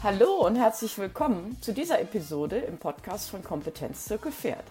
[0.00, 4.62] Hallo und herzlich willkommen zu dieser Episode im Podcast von Kompetenzzirkel Pferd.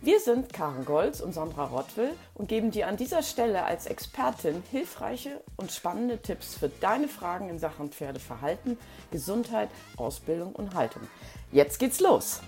[0.00, 4.60] Wir sind Karen Golz und Sandra Rottwill und geben dir an dieser Stelle als Expertin
[4.72, 8.76] hilfreiche und spannende Tipps für deine Fragen in Sachen Pferdeverhalten,
[9.12, 11.02] Gesundheit, Ausbildung und Haltung.
[11.52, 12.40] Jetzt geht's los!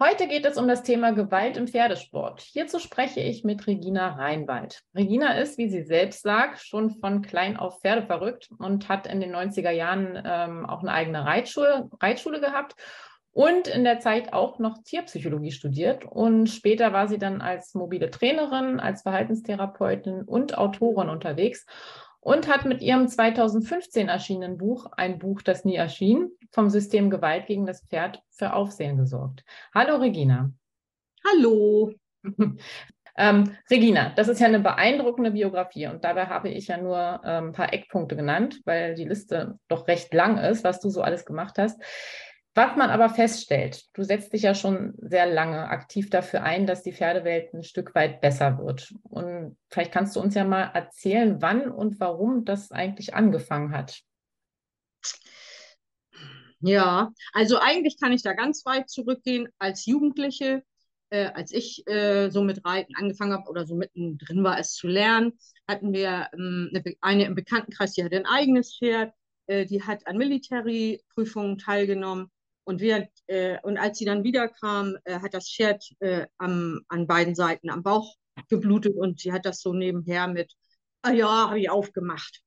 [0.00, 2.40] Heute geht es um das Thema Gewalt im Pferdesport.
[2.40, 4.82] Hierzu spreche ich mit Regina Reinwald.
[4.92, 9.20] Regina ist, wie sie selbst sagt, schon von klein auf Pferde verrückt und hat in
[9.20, 12.74] den 90er Jahren ähm, auch eine eigene Reitschule, Reitschule gehabt
[13.30, 16.04] und in der Zeit auch noch Tierpsychologie studiert.
[16.04, 21.66] Und später war sie dann als mobile Trainerin, als Verhaltenstherapeutin und Autorin unterwegs
[22.24, 27.46] und hat mit ihrem 2015 erschienenen Buch, ein Buch, das nie erschien, vom System Gewalt
[27.46, 29.44] gegen das Pferd für Aufsehen gesorgt.
[29.74, 30.50] Hallo Regina.
[31.22, 31.92] Hallo.
[33.18, 37.48] ähm, Regina, das ist ja eine beeindruckende Biografie und dabei habe ich ja nur ähm,
[37.48, 41.26] ein paar Eckpunkte genannt, weil die Liste doch recht lang ist, was du so alles
[41.26, 41.78] gemacht hast.
[42.56, 46.84] Was man aber feststellt, du setzt dich ja schon sehr lange aktiv dafür ein, dass
[46.84, 48.94] die Pferdewelt ein Stück weit besser wird.
[49.02, 54.00] Und vielleicht kannst du uns ja mal erzählen, wann und warum das eigentlich angefangen hat.
[56.60, 59.48] Ja, also eigentlich kann ich da ganz weit zurückgehen.
[59.58, 60.62] Als Jugendliche,
[61.10, 64.86] äh, als ich äh, so mit Reiten angefangen habe oder so mittendrin war, es zu
[64.86, 65.32] lernen,
[65.66, 69.12] hatten wir ähm, eine, eine, im Bekanntenkreis, die hatte ein eigenes Pferd,
[69.48, 72.30] äh, die hat an Military-Prüfungen teilgenommen
[72.64, 77.06] und, wir, äh, und als sie dann wiederkam, äh, hat das Pferd äh, am, an
[77.06, 78.16] beiden Seiten am Bauch
[78.48, 80.52] geblutet und sie hat das so nebenher mit,
[81.02, 82.42] ah ja, habe ich aufgemacht.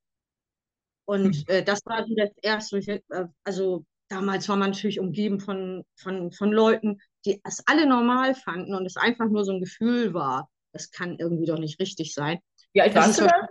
[1.05, 1.43] Und hm.
[1.47, 2.77] äh, das war so das Erste.
[2.77, 8.35] Äh, also damals war man natürlich umgeben von, von, von Leuten, die es alle normal
[8.35, 12.13] fanden und es einfach nur so ein Gefühl war, das kann irgendwie doch nicht richtig
[12.13, 12.39] sein.
[12.73, 13.47] Wie alt warst du da?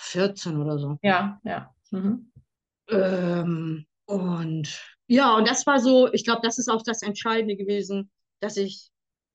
[0.00, 0.98] 14 oder so.
[1.02, 1.74] Ja, ja.
[1.90, 2.30] Mhm.
[2.88, 8.10] Ähm, und ja, und das war so, ich glaube, das ist auch das Entscheidende gewesen,
[8.40, 8.90] dass ich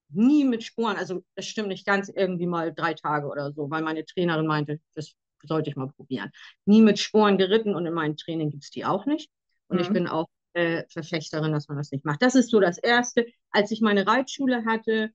[0.09, 3.82] nie mit Sporen, also das stimmt nicht ganz, irgendwie mal drei Tage oder so, weil
[3.82, 6.32] meine Trainerin meinte, das sollte ich mal probieren.
[6.66, 9.30] Nie mit Sporen geritten und in meinem Training gibt es die auch nicht.
[9.68, 9.84] Und mhm.
[9.84, 12.22] ich bin auch äh, Verfechterin, dass man das nicht macht.
[12.22, 13.26] Das ist so das Erste.
[13.52, 15.12] Als ich meine Reitschule hatte,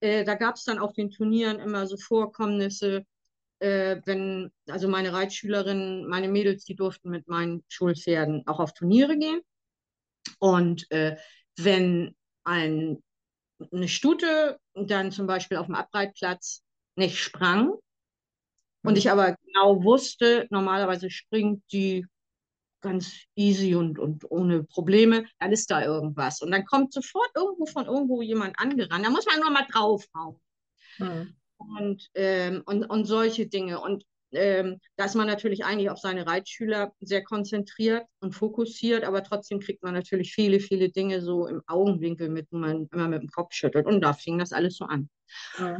[0.00, 3.04] äh, da gab es dann auf den Turnieren immer so Vorkommnisse,
[3.60, 9.18] äh, wenn, also meine Reitschülerinnen, meine Mädels, die durften mit meinen Schulpferden auch auf Turniere
[9.18, 9.40] gehen.
[10.38, 11.16] Und äh,
[11.56, 12.14] wenn
[12.44, 13.02] ein,
[13.72, 16.62] eine Stute dann zum Beispiel auf dem Abreitplatz
[16.96, 17.74] nicht sprang
[18.82, 19.10] und ich mhm.
[19.12, 22.06] aber genau wusste, normalerweise springt die
[22.80, 26.42] ganz easy und, und ohne Probleme, dann ist da irgendwas.
[26.42, 29.04] Und dann kommt sofort irgendwo von irgendwo jemand angerannt.
[29.04, 30.40] Da muss man nur mal draufhauen.
[30.98, 33.80] Mhm und, ähm, und, und solche Dinge.
[33.80, 39.22] Und ähm, da ist man natürlich eigentlich auf seine Reitschüler sehr konzentriert und fokussiert, aber
[39.22, 43.22] trotzdem kriegt man natürlich viele, viele Dinge so im Augenwinkel mit, wo man immer mit
[43.22, 43.86] dem Kopf schüttelt.
[43.86, 45.08] Und da fing das alles so an.
[45.58, 45.78] Ja.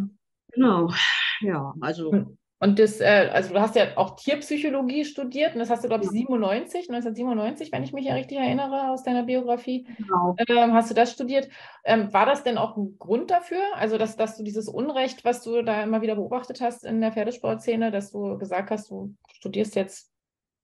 [0.53, 0.93] Genau,
[1.41, 2.37] ja, also.
[2.61, 6.05] Und das, äh, also du hast ja auch Tierpsychologie studiert und das hast du, glaube
[6.05, 9.87] ich, 97, 1997, wenn ich mich ja richtig erinnere aus deiner Biografie.
[9.97, 10.35] Genau.
[10.49, 11.49] Ähm, hast du das studiert?
[11.85, 13.63] Ähm, war das denn auch ein Grund dafür?
[13.75, 17.13] Also, dass, dass du dieses Unrecht, was du da immer wieder beobachtet hast in der
[17.13, 20.11] Pferdesportszene, dass du gesagt hast, du studierst jetzt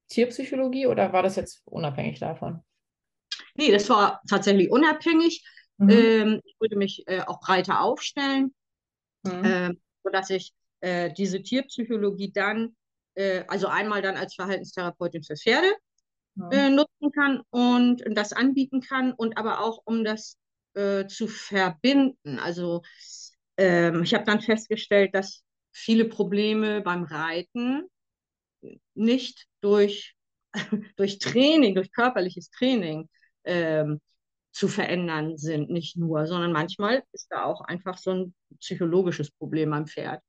[0.09, 2.61] Tierpsychologie oder war das jetzt unabhängig davon?
[3.55, 5.45] Nee, das war tatsächlich unabhängig.
[5.79, 5.91] Mhm.
[5.91, 8.53] Ähm, ich würde mich äh, auch breiter aufstellen,
[9.23, 9.43] mhm.
[9.45, 10.53] ähm, sodass ich
[10.85, 12.77] äh, diese Tierpsychologie dann,
[13.15, 15.73] äh, also einmal dann als Verhaltenstherapeutin für Pferde
[16.37, 16.51] ja.
[16.51, 20.37] äh, nutzen kann und das anbieten kann und aber auch um das
[20.75, 22.39] äh, zu verbinden.
[22.39, 22.83] Also
[23.57, 27.89] ähm, ich habe dann festgestellt, dass viele Probleme beim Reiten
[28.95, 30.15] nicht durch,
[30.97, 33.09] durch Training, durch körperliches Training
[33.45, 34.03] ähm,
[34.53, 39.73] zu verändern sind, nicht nur, sondern manchmal ist da auch einfach so ein psychologisches Problem
[39.73, 40.21] am Pferd.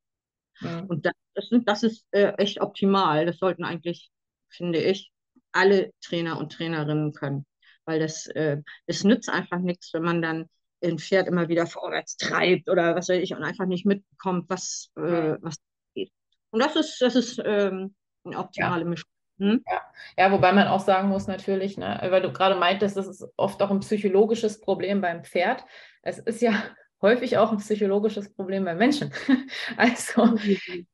[0.62, 0.80] Ja.
[0.88, 3.26] Und das, das, das ist äh, echt optimal.
[3.26, 4.12] Das sollten eigentlich,
[4.50, 5.12] finde ich,
[5.52, 7.46] alle Trainer und Trainerinnen können.
[7.86, 10.50] Weil das, äh, es nützt einfach nichts, wenn man dann
[10.84, 14.92] ein Pferd immer wieder vorwärts treibt oder was weiß ich und einfach nicht mitbekommt, was,
[14.98, 15.56] äh, was
[15.94, 16.12] geht.
[16.52, 18.90] Und das ist, das ist ähm, eine optimale ja.
[18.90, 19.10] Mischung.
[19.38, 19.64] Hm?
[19.70, 19.82] Ja.
[20.18, 23.62] ja, wobei man auch sagen muss natürlich, ne, weil du gerade meintest, das ist oft
[23.62, 25.66] auch ein psychologisches Problem beim Pferd.
[26.04, 26.54] Es ist ja
[27.02, 29.12] häufig auch ein psychologisches Problem bei Menschen.
[29.78, 30.88] also, mhm.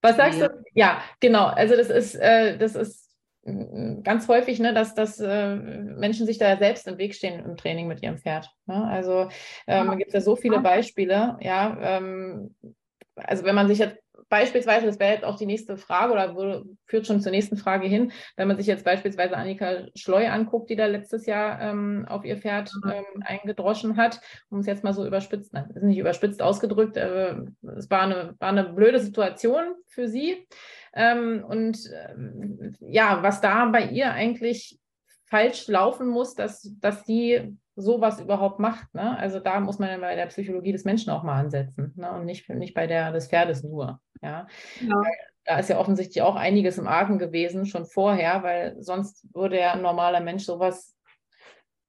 [0.00, 0.48] was sagst ja.
[0.48, 0.62] du?
[0.74, 1.46] Ja, genau.
[1.46, 3.10] Also das ist, äh, das ist
[3.44, 7.56] mm, ganz häufig, ne, dass, dass äh, Menschen sich da selbst im Weg stehen im
[7.56, 8.50] Training mit ihrem Pferd.
[8.66, 8.84] Ne?
[8.84, 9.28] Also
[9.66, 9.94] ähm, ja.
[9.94, 11.76] gibt es ja so viele Beispiele, ja.
[11.80, 12.54] Ähm,
[13.14, 14.01] also wenn man sich jetzt
[14.32, 17.86] beispielsweise, das wäre jetzt auch die nächste Frage oder würde, führt schon zur nächsten Frage
[17.86, 22.24] hin, wenn man sich jetzt beispielsweise Annika Schleu anguckt, die da letztes Jahr ähm, auf
[22.24, 22.90] ihr Pferd mhm.
[22.90, 27.34] ähm, eingedroschen hat, um es jetzt mal so überspitzt, nein, ist nicht überspitzt ausgedrückt, äh,
[27.76, 30.48] es war eine, war eine blöde Situation für sie.
[30.94, 34.78] Ähm, und äh, ja, was da bei ihr eigentlich
[35.26, 38.94] falsch laufen muss, dass, dass sie sowas überhaupt macht.
[38.94, 39.16] Ne?
[39.18, 42.12] Also da muss man bei der Psychologie des Menschen auch mal ansetzen ne?
[42.12, 44.00] und nicht, nicht bei der des Pferdes nur.
[44.20, 44.46] Ja?
[44.80, 45.02] ja.
[45.44, 49.72] Da ist ja offensichtlich auch einiges im Argen gewesen, schon vorher, weil sonst würde ja
[49.72, 50.94] ein normaler Mensch sowas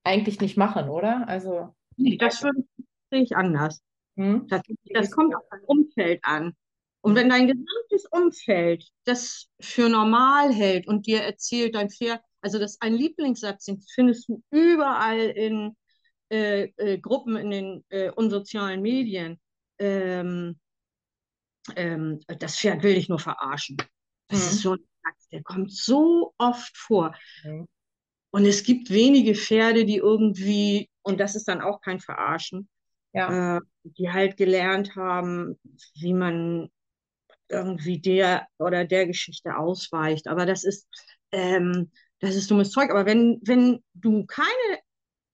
[0.03, 1.27] eigentlich nicht machen, oder?
[1.27, 1.75] Also.
[1.95, 3.83] Nee, das sehe ich anders.
[4.17, 4.47] Hm?
[4.47, 4.61] Das,
[4.93, 6.55] das kommt auf dein Umfeld an.
[7.01, 12.59] Und wenn dein gesamtes Umfeld das für normal hält und dir erzählt, dein Pferd, also
[12.59, 15.75] das ist ein Lieblingssatz, den findest du überall in
[16.29, 19.39] äh, äh, Gruppen in den äh, unsozialen Medien.
[19.79, 20.59] Ähm,
[21.75, 23.77] ähm, das Pferd will dich nur verarschen.
[24.27, 24.45] Das mhm.
[24.45, 27.15] ist so ein Satz, der kommt so oft vor.
[27.43, 27.67] Mhm.
[28.31, 32.67] Und es gibt wenige Pferde, die irgendwie, und das ist dann auch kein Verarschen,
[33.13, 33.57] ja.
[33.57, 35.59] äh, die halt gelernt haben,
[35.95, 36.69] wie man
[37.47, 40.27] irgendwie der oder der Geschichte ausweicht.
[40.27, 40.87] Aber das ist,
[41.31, 41.91] ähm,
[42.23, 42.89] das ist dummes Zeug.
[42.89, 44.79] Aber wenn, wenn du keine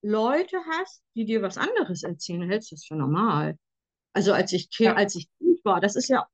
[0.01, 3.57] Leute hast, die dir was anderes erzählen, hältst du das für normal.
[4.13, 4.95] Also als ich, ja.
[4.95, 6.25] als ich Kind war, das ist ja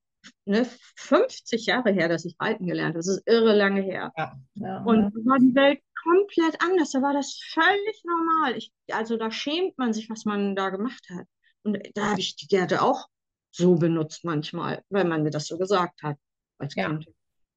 [0.46, 0.66] ne,
[0.96, 3.00] 50 Jahre her, dass ich reiten gelernt habe.
[3.00, 4.14] Das ist irre lange her.
[4.16, 4.40] Ja.
[4.54, 6.92] Ja, und war die Welt komplett anders.
[6.92, 8.56] Da war das völlig normal.
[8.56, 11.28] Ich, also da schämt man sich, was man da gemacht hat.
[11.64, 13.08] Und da habe ich die Gerte auch
[13.52, 16.18] so benutzt manchmal, weil man mir das so gesagt hat
[16.60, 17.08] als Kind.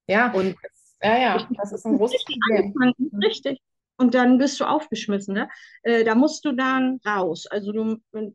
[0.08, 0.56] Ja, und
[1.02, 2.94] ja, ja, das ist ein großes Problem.
[3.22, 3.60] Richtig.
[4.00, 5.34] Und dann bist du aufgeschmissen.
[5.34, 5.48] Ne?
[5.82, 7.46] Äh, da musst du dann raus.
[7.46, 8.32] Also du, wenn,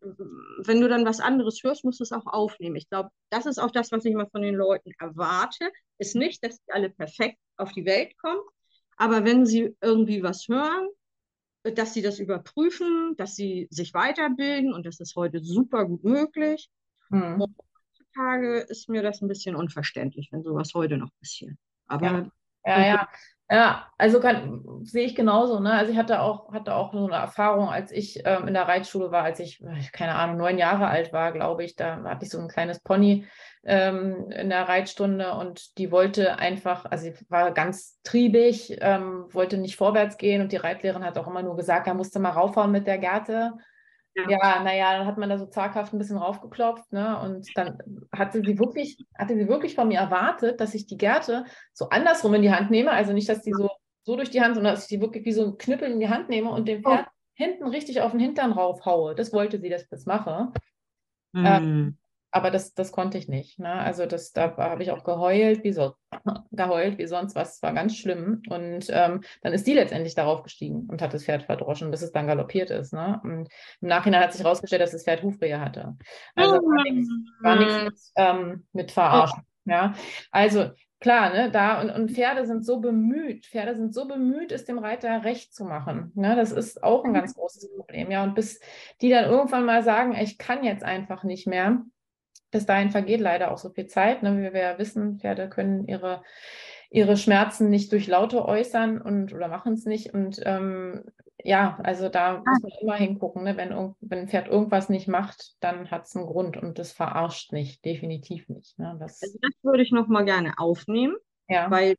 [0.58, 2.76] wenn, du dann was anderes hörst, musst du es auch aufnehmen.
[2.76, 5.72] Ich glaube, das ist auch das, was ich immer von den Leuten erwarte.
[6.00, 8.42] Ist nicht, dass sie alle perfekt auf die Welt kommen,
[8.98, 10.90] aber wenn sie irgendwie was hören,
[11.64, 16.70] dass sie das überprüfen, dass sie sich weiterbilden und das ist heute super gut möglich.
[17.10, 17.42] Hm.
[17.42, 21.56] Heutzutage ist mir das ein bisschen unverständlich, wenn sowas heute noch passiert.
[21.88, 22.32] Aber ja.
[22.66, 23.08] Ja, ja.
[23.52, 25.60] Ja, also kann, sehe ich genauso.
[25.60, 25.74] Ne?
[25.74, 29.12] Also ich hatte auch, hatte auch so eine Erfahrung, als ich ähm, in der Reitschule
[29.12, 29.62] war, als ich,
[29.92, 33.28] keine Ahnung, neun Jahre alt war, glaube ich, da hatte ich so ein kleines Pony
[33.64, 39.58] ähm, in der Reitstunde und die wollte einfach, also sie war ganz triebig, ähm, wollte
[39.58, 42.72] nicht vorwärts gehen und die Reitlehrerin hat auch immer nur gesagt, da musste mal raufhauen
[42.72, 43.54] mit der Gerte.
[44.16, 47.20] Ja, ja naja, dann hat man da so zaghaft ein bisschen raufgeklopft, ne?
[47.20, 47.80] Und dann
[48.12, 52.34] hatte sie wirklich, hatte sie wirklich von mir erwartet, dass ich die Gerte so andersrum
[52.36, 52.92] in die Hand nehme.
[52.92, 53.70] Also nicht, dass die so,
[54.04, 56.10] so durch die Hand, sondern dass ich die wirklich wie so ein Knüppel in die
[56.10, 57.12] Hand nehme und dem Pferd oh.
[57.34, 59.16] hinten richtig auf den Hintern raufhaue.
[59.16, 60.52] Das wollte sie, dass ich das mache.
[61.32, 61.46] Mhm.
[61.46, 61.98] Ähm,
[62.34, 63.60] aber das, das konnte ich nicht.
[63.60, 63.72] Ne?
[63.72, 65.94] Also das, da habe ich auch geheult, wie so,
[66.52, 67.56] geheult, wie sonst was.
[67.56, 68.42] Es war ganz schlimm.
[68.50, 72.12] Und ähm, dann ist die letztendlich darauf gestiegen und hat das Pferd verdroschen, bis es
[72.12, 72.92] dann galoppiert ist.
[72.92, 73.22] Ne?
[73.24, 73.50] Und
[73.82, 75.96] im Nachhinein hat sich herausgestellt, dass das Pferd Hufrehe hatte.
[76.34, 77.10] Also war nichts,
[77.42, 79.44] war nichts mit, ähm, mit Verarschen.
[79.66, 79.94] Ja?
[80.32, 84.66] Also klar, ne, da und, und Pferde sind so bemüht, Pferde sind so bemüht, es
[84.66, 86.12] dem Reiter recht zu machen.
[86.16, 86.36] Ne?
[86.36, 88.10] Das ist auch ein ganz großes Problem.
[88.10, 88.60] Ja, und bis
[89.02, 91.84] die dann irgendwann mal sagen, ich kann jetzt einfach nicht mehr,
[92.54, 94.24] bis dahin vergeht leider auch so viel Zeit.
[94.24, 94.38] Ne?
[94.38, 96.24] Wie wir ja wissen, Pferde können ihre,
[96.90, 100.14] ihre Schmerzen nicht durch Laute äußern und oder machen es nicht.
[100.14, 101.04] Und ähm,
[101.44, 103.44] ja, also da muss man immer hingucken.
[103.44, 103.58] Ne?
[103.58, 107.52] Wenn, wenn ein Pferd irgendwas nicht macht, dann hat es einen Grund und das verarscht
[107.52, 108.78] nicht, definitiv nicht.
[108.80, 108.96] Ne?
[109.00, 111.16] Das, also das würde ich noch mal gerne aufnehmen,
[111.50, 111.70] ja.
[111.70, 111.96] weil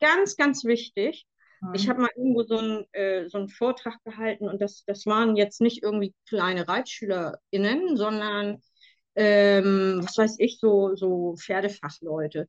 [0.00, 1.26] ganz, ganz wichtig.
[1.60, 1.74] Mhm.
[1.74, 5.36] Ich habe mal irgendwo so einen, äh, so einen Vortrag gehalten und das, das waren
[5.36, 8.62] jetzt nicht irgendwie kleine ReitschülerInnen, sondern
[9.18, 12.48] ähm, was weiß ich, so, so Pferdefachleute.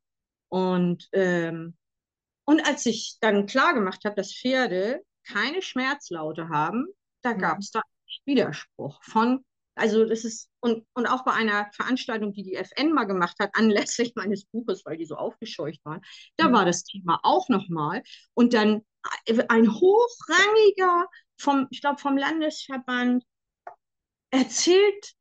[0.50, 1.76] Und, ähm,
[2.46, 6.86] und als ich dann klar gemacht habe, dass Pferde keine Schmerzlaute haben,
[7.24, 7.82] da gab es da
[8.26, 13.06] Widerspruch von, also das ist, und, und auch bei einer Veranstaltung, die die FN mal
[13.06, 16.02] gemacht hat, anlässlich meines Buches, weil die so aufgescheucht waren,
[16.38, 16.54] da mhm.
[16.54, 18.04] war das Thema auch nochmal.
[18.36, 18.86] Und dann
[19.48, 21.08] ein hochrangiger
[21.40, 23.24] vom, ich glaube, vom Landesverband
[24.30, 25.16] erzählt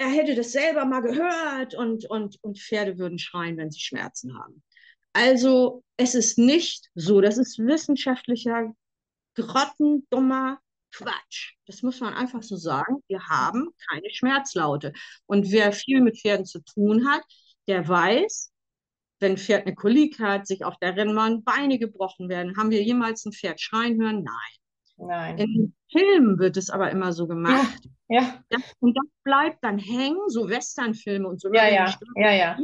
[0.00, 4.38] er hätte das selber mal gehört und, und, und Pferde würden schreien, wenn sie Schmerzen
[4.38, 4.62] haben.
[5.12, 8.72] Also es ist nicht so, das ist wissenschaftlicher,
[9.34, 10.58] grottendummer
[10.90, 11.52] Quatsch.
[11.66, 13.02] Das muss man einfach so sagen.
[13.08, 14.94] Wir haben keine Schmerzlaute.
[15.26, 17.22] Und wer viel mit Pferden zu tun hat,
[17.68, 18.52] der weiß,
[19.18, 22.56] wenn ein Pferd eine Kolik hat, sich auf der Rennbahn Beine gebrochen werden.
[22.56, 24.22] Haben wir jemals ein Pferd schreien hören?
[24.24, 24.59] Nein.
[25.00, 25.38] Nein.
[25.38, 27.82] In Filmen wird es aber immer so gemacht.
[28.08, 28.22] Ja.
[28.22, 28.44] ja.
[28.50, 31.52] Das, und das bleibt dann hängen, so Westernfilme und so.
[31.52, 32.58] Ja, ja, ja, ja.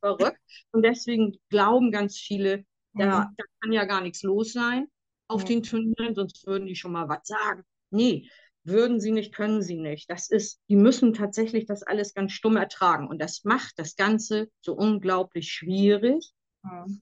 [0.00, 0.40] verrückt.
[0.72, 4.88] Und deswegen glauben ganz viele, da, da kann ja gar nichts los sein
[5.28, 7.62] auf den Turnieren, sonst würden die schon mal was sagen.
[7.90, 8.28] Nee,
[8.64, 10.10] würden sie nicht, können sie nicht.
[10.10, 13.08] Das ist, die müssen tatsächlich das alles ganz stumm ertragen.
[13.08, 16.32] Und das macht das Ganze so unglaublich schwierig,
[16.62, 17.00] mhm.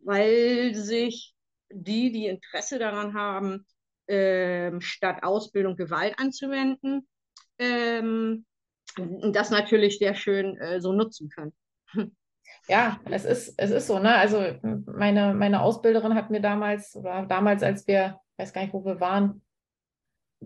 [0.00, 1.34] weil sich
[1.70, 3.66] die, die Interesse daran haben,
[4.08, 7.06] ähm, statt Ausbildung Gewalt anzuwenden,
[7.58, 8.44] ähm,
[8.96, 11.52] das natürlich sehr schön äh, so nutzen können.
[12.66, 14.14] Ja, es ist, es ist so, ne?
[14.14, 14.42] Also
[14.86, 18.84] meine, meine Ausbilderin hat mir damals, oder damals, als wir, ich weiß gar nicht, wo
[18.86, 19.42] wir waren,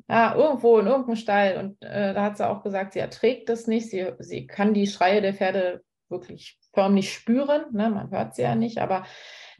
[0.09, 1.59] ja, irgendwo in irgendeinem Stall.
[1.59, 3.91] Und äh, da hat sie auch gesagt, sie erträgt das nicht.
[3.91, 7.67] Sie, sie kann die Schreie der Pferde wirklich förmlich spüren.
[7.73, 7.91] Ne?
[7.91, 9.05] Man hört sie ja nicht, aber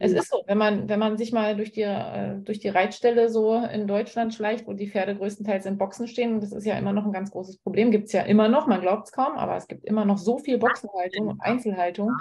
[0.01, 3.29] es ist so, wenn man, wenn man sich mal durch die, äh, durch die Reitstelle
[3.29, 6.93] so in Deutschland schleicht, wo die Pferde größtenteils in Boxen stehen, das ist ja immer
[6.93, 9.57] noch ein ganz großes Problem, gibt es ja immer noch, man glaubt es kaum, aber
[9.57, 12.13] es gibt immer noch so viel Boxenhaltung und Einzelhaltung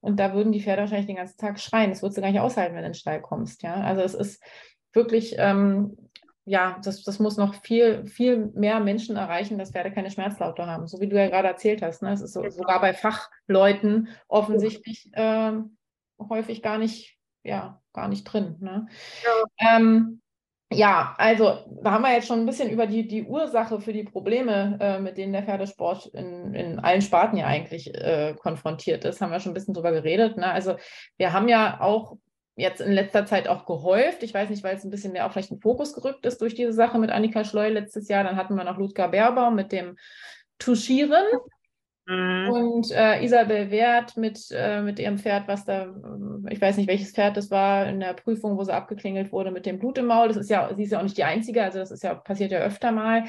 [0.00, 1.90] und da würden die Pferde wahrscheinlich den ganzen Tag schreien.
[1.90, 3.62] Das würdest du gar nicht aushalten, wenn du in den Stall kommst.
[3.62, 3.74] Ja?
[3.74, 4.42] Also es ist
[4.92, 5.96] wirklich ähm,
[6.48, 10.86] ja, das, das muss noch viel, viel mehr Menschen erreichen, dass Pferde keine Schmerzlaute haben,
[10.86, 12.02] so wie du ja gerade erzählt hast.
[12.02, 12.12] Ne?
[12.12, 12.54] Es ist so, genau.
[12.54, 15.52] sogar bei Fachleuten offensichtlich äh,
[16.30, 17.15] häufig gar nicht,
[17.46, 18.56] ja, gar nicht drin.
[18.60, 18.86] Ne?
[19.24, 19.76] Ja.
[19.76, 20.20] Ähm,
[20.72, 24.02] ja, also da haben wir jetzt schon ein bisschen über die, die Ursache für die
[24.02, 29.20] Probleme, äh, mit denen der Pferdesport in, in allen Sparten ja eigentlich äh, konfrontiert ist,
[29.20, 30.36] haben wir schon ein bisschen drüber geredet.
[30.36, 30.50] Ne?
[30.50, 30.76] Also
[31.18, 32.16] wir haben ja auch
[32.56, 34.24] jetzt in letzter Zeit auch gehäuft.
[34.24, 36.54] Ich weiß nicht, weil es ein bisschen mehr auf vielleicht einen Fokus gerückt ist durch
[36.54, 38.24] diese Sache mit Annika Schleu letztes Jahr.
[38.24, 39.96] Dann hatten wir noch Ludger Berbaum mit dem
[40.58, 41.24] Tuschieren.
[42.06, 42.50] Mhm.
[42.50, 45.92] Und äh, Isabel Wert mit, äh, mit ihrem Pferd, was da,
[46.48, 49.66] ich weiß nicht, welches Pferd das war, in der Prüfung, wo sie abgeklingelt wurde mit
[49.66, 50.28] dem Blut im Maul.
[50.28, 52.52] Das ist ja, sie ist ja auch nicht die Einzige, also das ist ja, passiert
[52.52, 53.24] ja öfter mal.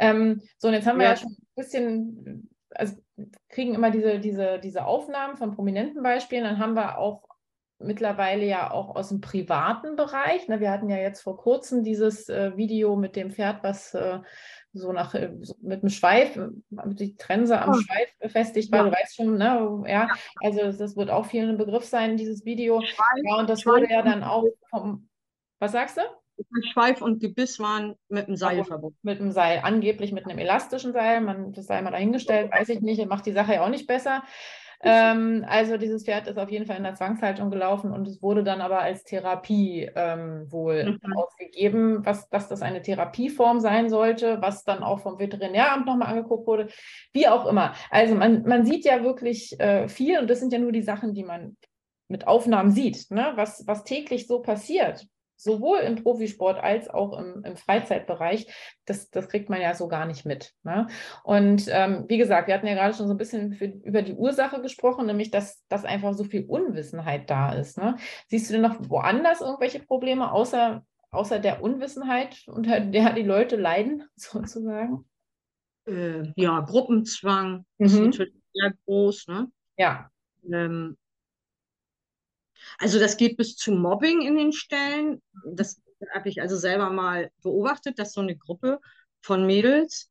[0.00, 2.96] Ähm, so, und jetzt haben wir ja schon ein bisschen, also
[3.48, 7.30] kriegen immer diese, diese, diese Aufnahmen von prominenten Beispielen, dann haben wir auch
[7.80, 10.48] mittlerweile ja auch aus dem privaten Bereich.
[10.48, 10.60] Ne?
[10.60, 14.18] Wir hatten ja jetzt vor kurzem dieses äh, Video mit dem Pferd, was äh,
[14.72, 16.38] so nach äh, so mit dem Schweif,
[16.70, 17.74] die Trense am oh.
[17.74, 18.80] Schweif befestigt war.
[18.80, 18.84] Ja.
[18.84, 19.84] Du weißt schon, ne?
[19.88, 20.08] Ja,
[20.42, 22.80] also das wird auch vielen ein Begriff sein, dieses Video.
[22.80, 25.08] Schweif, ja, und das Schweif wurde ja dann auch vom,
[25.58, 26.02] was sagst du?
[26.72, 28.98] Schweif und Gebiss waren mit einem Seil verbunden.
[29.02, 31.20] Mit einem Seil, angeblich mit einem elastischen Seil.
[31.20, 34.22] Man, das sei mal dahingestellt, weiß ich nicht, macht die Sache ja auch nicht besser.
[34.82, 38.42] Ähm, also dieses Pferd ist auf jeden Fall in der Zwangshaltung gelaufen und es wurde
[38.42, 41.16] dann aber als Therapie ähm, wohl mhm.
[41.16, 46.46] ausgegeben, was, dass das eine Therapieform sein sollte, was dann auch vom Veterinäramt nochmal angeguckt
[46.46, 46.68] wurde,
[47.12, 47.74] wie auch immer.
[47.90, 51.12] Also man, man sieht ja wirklich äh, viel und das sind ja nur die Sachen,
[51.12, 51.58] die man
[52.08, 53.32] mit Aufnahmen sieht, ne?
[53.34, 55.06] was, was täglich so passiert
[55.40, 58.46] sowohl im Profisport als auch im, im Freizeitbereich,
[58.84, 60.52] das, das kriegt man ja so gar nicht mit.
[60.62, 60.86] Ne?
[61.24, 64.12] Und ähm, wie gesagt, wir hatten ja gerade schon so ein bisschen für, über die
[64.12, 67.78] Ursache gesprochen, nämlich dass, dass einfach so viel Unwissenheit da ist.
[67.78, 67.96] Ne?
[68.28, 73.56] Siehst du denn noch woanders irgendwelche Probleme, außer, außer der Unwissenheit, unter der die Leute
[73.56, 75.06] leiden, sozusagen?
[75.86, 77.86] Äh, ja, Gruppenzwang mhm.
[77.86, 79.26] ist natürlich sehr groß.
[79.28, 79.50] Ne?
[79.78, 80.10] Ja.
[80.52, 80.98] Ähm,
[82.78, 85.22] also das geht bis zu Mobbing in den Stellen.
[85.44, 85.80] Das
[86.14, 88.80] habe ich also selber mal beobachtet, dass so eine Gruppe
[89.22, 90.10] von Mädels,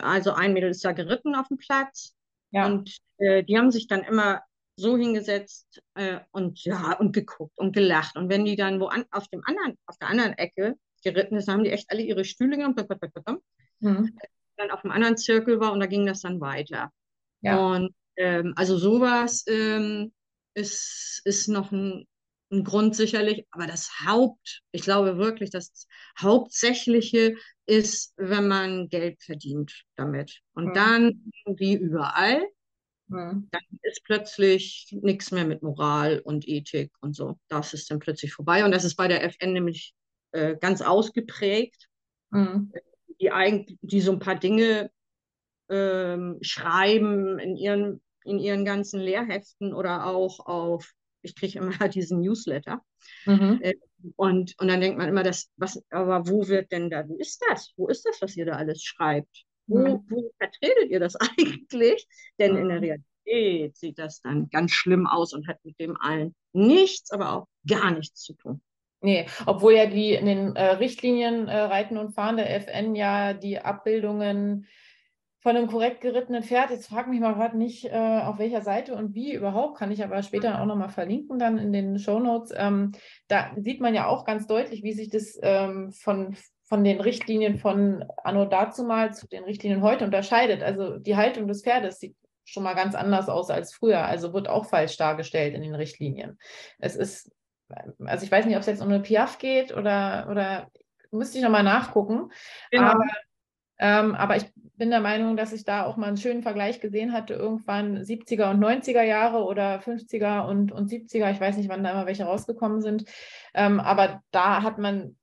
[0.00, 2.14] also ein Mädel ist da geritten auf dem Platz
[2.50, 2.66] ja.
[2.66, 4.42] und äh, die haben sich dann immer
[4.76, 9.04] so hingesetzt äh, und ja und geguckt und gelacht und wenn die dann wo an,
[9.10, 12.56] auf dem anderen auf der anderen Ecke geritten ist, haben die echt alle ihre Stühle
[12.56, 12.74] genommen,
[13.80, 14.18] mhm.
[14.56, 16.90] dann auf dem anderen Zirkel war und da ging das dann weiter.
[17.42, 17.58] Ja.
[17.58, 20.12] Und ähm, also sowas ähm,
[20.54, 22.06] ist, ist noch ein,
[22.50, 25.86] ein Grund sicherlich, aber das Haupt, ich glaube wirklich, das
[26.18, 30.40] Hauptsächliche ist, wenn man Geld verdient damit.
[30.54, 30.74] Und mhm.
[30.74, 32.46] dann, wie überall,
[33.08, 33.48] mhm.
[33.50, 37.38] dann ist plötzlich nichts mehr mit Moral und Ethik und so.
[37.48, 38.64] Das ist dann plötzlich vorbei.
[38.64, 39.94] Und das ist bei der FN nämlich
[40.32, 41.88] äh, ganz ausgeprägt,
[42.30, 42.72] mhm.
[43.20, 44.90] die, eigentlich, die so ein paar Dinge
[45.68, 52.20] ähm, schreiben in ihren in ihren ganzen Lehrheften oder auch auf, ich kriege immer diesen
[52.20, 52.82] Newsletter.
[53.26, 53.60] Mhm.
[53.62, 53.74] Äh,
[54.16, 57.42] und, und dann denkt man immer, das, was, aber wo wird denn da, wo ist
[57.48, 57.72] das?
[57.76, 59.44] Wo ist das, was ihr da alles schreibt?
[59.66, 60.04] Wo, mhm.
[60.08, 62.06] wo vertretet ihr das eigentlich?
[62.38, 63.04] Denn in der mhm.
[63.26, 67.46] Realität sieht das dann ganz schlimm aus und hat mit dem allen nichts, aber auch
[67.66, 68.60] gar nichts zu tun.
[69.00, 73.34] Nee, obwohl ja die in den äh, Richtlinien äh, Reiten und Fahren der FN ja
[73.34, 74.66] die Abbildungen
[75.44, 76.70] von einem korrekt gerittenen Pferd.
[76.70, 80.02] Jetzt frage mich mal gerade nicht, äh, auf welcher Seite und wie überhaupt, kann ich
[80.02, 82.50] aber später auch nochmal verlinken dann in den Show Notes.
[82.56, 82.92] Ähm,
[83.28, 87.58] da sieht man ja auch ganz deutlich, wie sich das ähm, von, von den Richtlinien
[87.58, 90.62] von Anno dazu mal zu den Richtlinien heute unterscheidet.
[90.62, 94.02] Also die Haltung des Pferdes sieht schon mal ganz anders aus als früher.
[94.06, 96.38] Also wird auch falsch dargestellt in den Richtlinien.
[96.78, 97.30] Es ist,
[98.02, 100.70] also ich weiß nicht, ob es jetzt um eine Piaf geht oder, oder
[101.10, 102.30] müsste ich nochmal nachgucken.
[102.70, 102.92] Genau.
[102.92, 103.04] Aber,
[103.78, 104.44] ähm, aber ich
[104.76, 108.50] bin der Meinung, dass ich da auch mal einen schönen Vergleich gesehen hatte, irgendwann 70er
[108.50, 111.30] und 90er Jahre oder 50er und, und 70er.
[111.30, 113.04] Ich weiß nicht, wann da immer welche rausgekommen sind.
[113.54, 115.16] Ähm, aber da hat man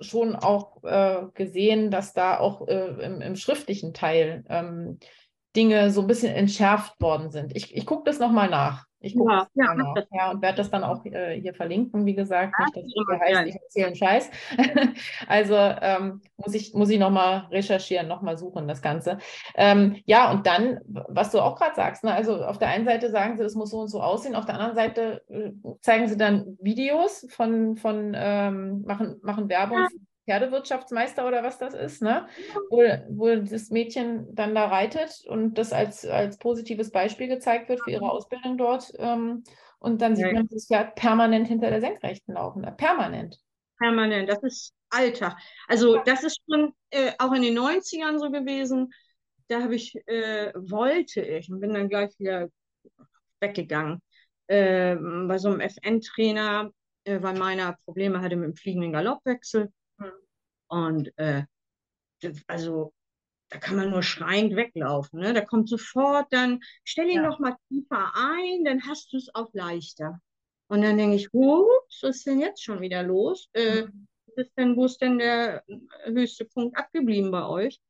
[0.00, 4.98] schon auch äh, gesehen, dass da auch äh, im, im, schriftlichen Teil ähm,
[5.56, 7.56] Dinge so ein bisschen entschärft worden sind.
[7.56, 8.86] Ich, ich gucke das nochmal nach.
[9.02, 12.14] Ich gucke ja, ja, nach, ja, und werde das dann auch äh, hier verlinken, wie
[12.14, 12.52] gesagt.
[12.58, 14.30] Ja, nicht, dass hier heißt, ich erzähle einen Scheiß.
[15.26, 19.16] also ähm, muss ich, muss ich nochmal recherchieren, nochmal suchen, das Ganze.
[19.54, 23.10] Ähm, ja, und dann, was du auch gerade sagst, ne, also auf der einen Seite
[23.10, 26.18] sagen sie, es muss so und so aussehen, auf der anderen Seite äh, zeigen sie
[26.18, 29.88] dann Videos von, von ähm, machen, machen Werbung
[30.26, 32.28] Pferdewirtschaftsmeister oder was das ist, ne?
[32.68, 37.80] Wo, wo das Mädchen dann da reitet und das als, als positives Beispiel gezeigt wird
[37.82, 38.92] für ihre Ausbildung dort.
[38.98, 39.44] Ähm,
[39.78, 40.32] und dann sieht ja.
[40.34, 42.64] man das Pferd permanent hinter der Senkrechten laufen.
[42.64, 43.38] Äh, permanent.
[43.78, 45.36] Permanent, das ist Alltag.
[45.68, 48.92] Also das ist schon äh, auch in den 90ern so gewesen.
[49.48, 52.48] Da habe ich, äh, wollte ich und bin dann gleich wieder
[53.40, 54.02] weggegangen.
[54.48, 56.70] Äh, bei so einem FN-Trainer,
[57.04, 59.72] äh, weil meiner Probleme hatte mit dem fliegenden Galoppwechsel.
[60.68, 61.44] Und äh,
[62.46, 62.92] also
[63.50, 65.20] da kann man nur schreiend weglaufen.
[65.20, 65.34] Ne?
[65.34, 67.28] Da kommt sofort dann, stell ihn ja.
[67.28, 70.20] noch mal tiefer ein, dann hast du es auch leichter.
[70.68, 73.48] Und dann denke ich, ups, was ist denn jetzt schon wieder los?
[73.54, 74.06] Äh, mhm.
[74.36, 75.64] ist denn, wo ist denn der
[76.04, 77.80] höchste Punkt abgeblieben bei euch?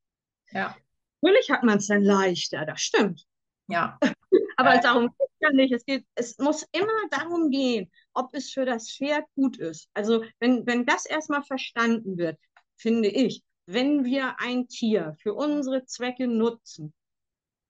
[0.50, 0.74] Ja.
[1.20, 3.26] Natürlich hat man es dann leichter, das stimmt.
[3.68, 3.98] Ja.
[4.56, 4.80] Aber ja.
[4.80, 5.72] darum geht es ja nicht.
[5.72, 7.90] Es, geht, es muss immer darum gehen,
[8.20, 9.88] ob es für das Pferd gut ist.
[9.94, 12.38] Also wenn, wenn das erstmal verstanden wird,
[12.76, 16.92] finde ich, wenn wir ein Tier für unsere Zwecke nutzen,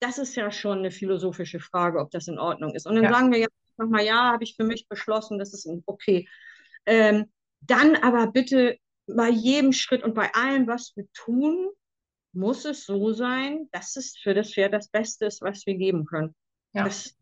[0.00, 2.86] das ist ja schon eine philosophische Frage, ob das in Ordnung ist.
[2.86, 3.12] Und dann ja.
[3.12, 6.26] sagen wir jetzt nochmal, ja, habe ich für mich beschlossen, das ist okay.
[6.86, 11.68] Ähm, dann aber bitte bei jedem Schritt und bei allem, was wir tun,
[12.32, 16.06] muss es so sein, dass es für das Pferd das Beste ist, was wir geben
[16.06, 16.34] können.
[16.72, 16.84] Ja.
[16.84, 17.16] Das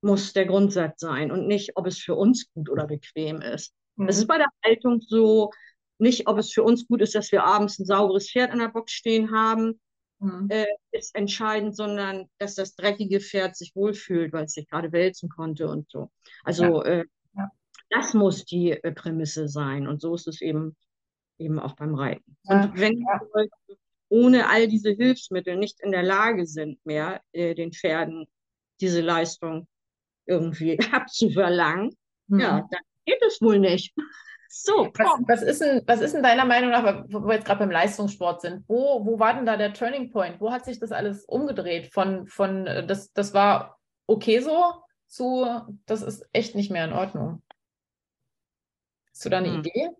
[0.00, 3.74] muss der Grundsatz sein und nicht, ob es für uns gut oder bequem ist.
[3.96, 4.06] Mhm.
[4.06, 5.50] Das ist bei der Haltung so,
[5.98, 8.68] nicht, ob es für uns gut ist, dass wir abends ein sauberes Pferd an der
[8.68, 9.80] Box stehen haben,
[10.18, 10.48] mhm.
[10.50, 15.28] äh, ist entscheidend, sondern dass das dreckige Pferd sich wohlfühlt, weil es sich gerade wälzen
[15.28, 16.10] konnte und so.
[16.44, 16.84] Also ja.
[16.84, 17.04] Äh,
[17.34, 17.50] ja.
[17.90, 20.76] das muss die äh, Prämisse sein und so ist es eben,
[21.38, 22.36] eben auch beim Reiten.
[22.44, 22.64] Ja.
[22.64, 23.04] Und wenn
[23.34, 23.50] Leute
[24.08, 28.26] ohne all diese Hilfsmittel nicht in der Lage sind mehr, äh, den Pferden
[28.80, 29.66] diese Leistung
[30.26, 31.96] irgendwie abzuverlangen,
[32.28, 32.40] mhm.
[32.40, 33.94] ja, dann geht es wohl nicht.
[34.48, 37.58] So, was, was, ist denn, was ist denn deiner Meinung nach, wo wir jetzt gerade
[37.58, 40.40] beim Leistungssport sind, wo, wo war denn da der Turning Point?
[40.40, 41.92] Wo hat sich das alles umgedreht?
[41.92, 44.74] Von, von äh, das, das war okay so
[45.08, 45.46] zu,
[45.84, 47.42] das ist echt nicht mehr in Ordnung.
[49.10, 49.60] Hast du da eine hm.
[49.60, 49.90] Idee?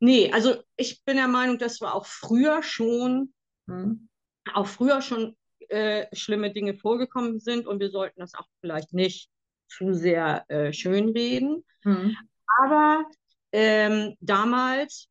[0.00, 3.32] Nee, also ich bin der Meinung, dass wir auch früher schon,
[3.66, 4.08] hm.
[4.52, 5.36] auch früher schon
[5.74, 9.28] äh, schlimme Dinge vorgekommen sind und wir sollten das auch vielleicht nicht
[9.68, 11.64] zu sehr äh, schönreden.
[11.82, 12.16] Hm.
[12.60, 13.04] Aber
[13.50, 15.08] ähm, damals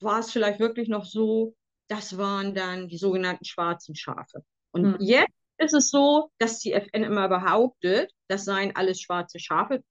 [0.00, 1.54] war es vielleicht wirklich noch so,
[1.88, 4.44] das waren dann die sogenannten schwarzen Schafe.
[4.72, 4.96] Und hm.
[5.00, 9.82] jetzt ist es so, dass die FN immer behauptet, das seien alles schwarze Schafe.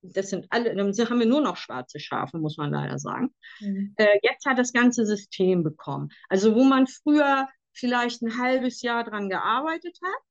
[0.00, 3.34] Das sind alle, dann haben wir nur noch schwarze Schafe, muss man leider sagen.
[3.58, 3.94] Mhm.
[3.96, 6.10] Äh, jetzt hat das ganze System bekommen.
[6.28, 10.22] Also wo man früher vielleicht ein halbes Jahr dran gearbeitet hat,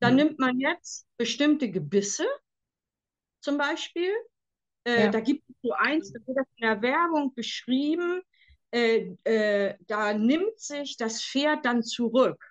[0.00, 0.18] dann mhm.
[0.18, 2.26] nimmt man jetzt bestimmte Gebisse
[3.40, 4.12] zum Beispiel
[4.84, 5.10] äh, ja.
[5.10, 8.22] Da gibt es so eins, da wird das in der Werbung beschrieben,
[8.72, 12.42] äh, äh, da nimmt sich das Pferd dann zurück.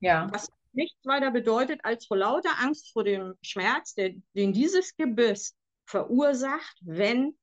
[0.00, 0.28] Ja.
[0.32, 5.56] Was nichts weiter bedeutet als vor lauter Angst vor dem Schmerz, der, den dieses Gebiss
[5.86, 7.36] verursacht, wenn,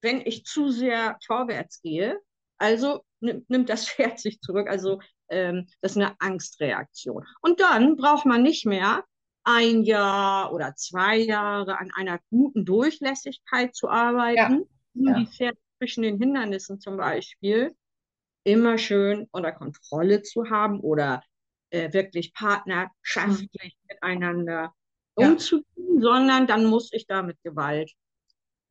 [0.00, 2.18] wenn ich zu sehr vorwärts gehe.
[2.58, 4.68] Also nimmt, nimmt das Pferd sich zurück.
[4.68, 5.00] Also
[5.32, 7.24] ähm, das ist eine Angstreaktion.
[7.40, 9.04] Und dann braucht man nicht mehr
[9.44, 14.64] ein Jahr oder zwei Jahre an einer guten Durchlässigkeit zu arbeiten,
[14.94, 15.18] um ja.
[15.18, 17.74] die Pferde zwischen den Hindernissen zum Beispiel
[18.44, 21.22] immer schön unter Kontrolle zu haben oder
[21.70, 23.88] äh, wirklich partnerschaftlich mhm.
[23.88, 24.72] miteinander
[25.16, 25.28] ja.
[25.28, 27.92] umzugehen, sondern dann muss ich da mit Gewalt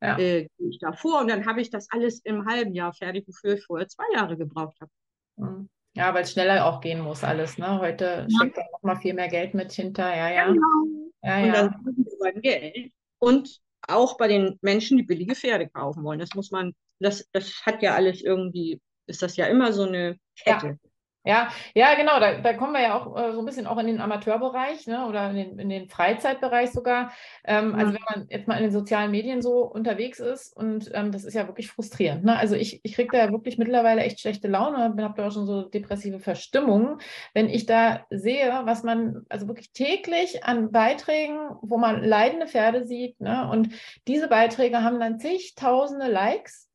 [0.02, 0.17] ja.
[0.17, 3.56] äh, ich da vor und dann habe ich das alles im halben Jahr fertig, wofür
[3.56, 4.91] ich vorher zwei Jahre gebraucht habe.
[5.38, 5.69] Mhm.
[5.93, 7.58] Ja, weil es schneller auch gehen muss alles.
[7.58, 7.80] Ne?
[7.80, 8.38] Heute ja.
[8.38, 10.15] steckt da noch mal viel mehr Geld mit hinter.
[10.15, 10.47] Ja, ja.
[10.47, 11.10] Genau.
[11.21, 11.45] ja, ja.
[11.45, 12.91] Und dann beim Geld.
[13.19, 16.19] Und auch bei den Menschen, die billige Pferde kaufen wollen.
[16.19, 20.17] Das muss man, das, das hat ja alles irgendwie, ist das ja immer so eine
[20.38, 20.67] Kette.
[20.67, 20.90] Ja,
[21.23, 22.19] ja, genau.
[22.19, 25.05] Da, da kommen wir ja auch äh, so ein bisschen auch in den Amateurbereich ne,
[25.07, 27.12] oder in den, in den Freizeitbereich sogar.
[27.43, 31.12] Ähm, also wenn man jetzt mal in den sozialen Medien so unterwegs ist und ähm,
[31.12, 32.23] das ist ja wirklich frustrierend.
[32.23, 32.38] Ne?
[32.38, 35.45] Also ich, ich kriege da ja wirklich mittlerweile echt schlechte Laune, habe da auch schon
[35.45, 36.97] so depressive Verstimmungen,
[37.36, 42.88] wenn ich da sehe, was man also wirklich täglich an Beiträgen, wo man leidende Pferde
[42.88, 43.19] sieht.
[43.21, 43.47] Ne?
[43.47, 43.69] Und
[44.07, 46.67] diese Beiträge haben dann zigtausende Likes.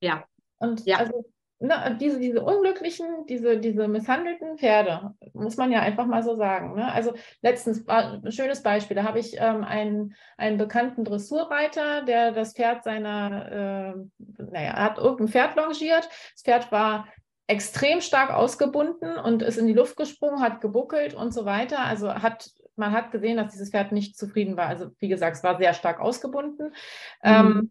[0.00, 0.24] Ja.
[0.58, 0.98] Und Ja.
[0.98, 1.24] also
[1.58, 6.74] ne, diese, diese unglücklichen, diese, diese misshandelten Pferde, muss man ja einfach mal so sagen.
[6.74, 6.90] Ne?
[6.92, 12.32] Also letztens war ein schönes Beispiel, da habe ich ähm, einen, einen bekannten Dressurreiter, der
[12.32, 16.08] das Pferd seiner, äh, naja, hat irgendein Pferd longiert.
[16.32, 17.06] Das Pferd war
[17.46, 21.80] extrem stark ausgebunden und ist in die Luft gesprungen, hat gebuckelt und so weiter.
[21.80, 24.68] Also hat man hat gesehen, dass dieses Pferd nicht zufrieden war.
[24.68, 26.72] Also wie gesagt, es war sehr stark ausgebunden.
[27.22, 27.70] Ähm, Mhm.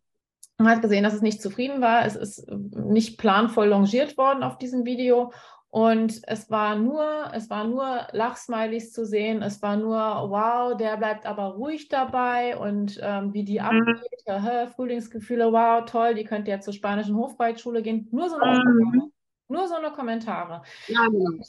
[0.58, 2.06] Man hat gesehen, dass es nicht zufrieden war.
[2.06, 5.32] Es ist nicht planvoll longiert worden auf diesem Video.
[5.70, 9.42] Und es war nur, es war nur Lachsmilies zu sehen.
[9.44, 9.98] Es war nur,
[10.32, 14.02] wow, der bleibt aber ruhig dabei und ähm, wie die Mhm.
[14.02, 18.08] abgeht, aha, Frühlingsgefühle, wow, toll, die könnte ja zur spanischen Hofreitschule gehen.
[18.12, 18.64] Nur so eine Mhm.
[18.64, 19.12] Kommentare.
[19.50, 20.62] Nur so eine Kommentare.
[20.88, 21.44] Ja, genau.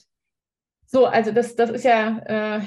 [0.87, 2.61] So, also das, das ist ja, äh,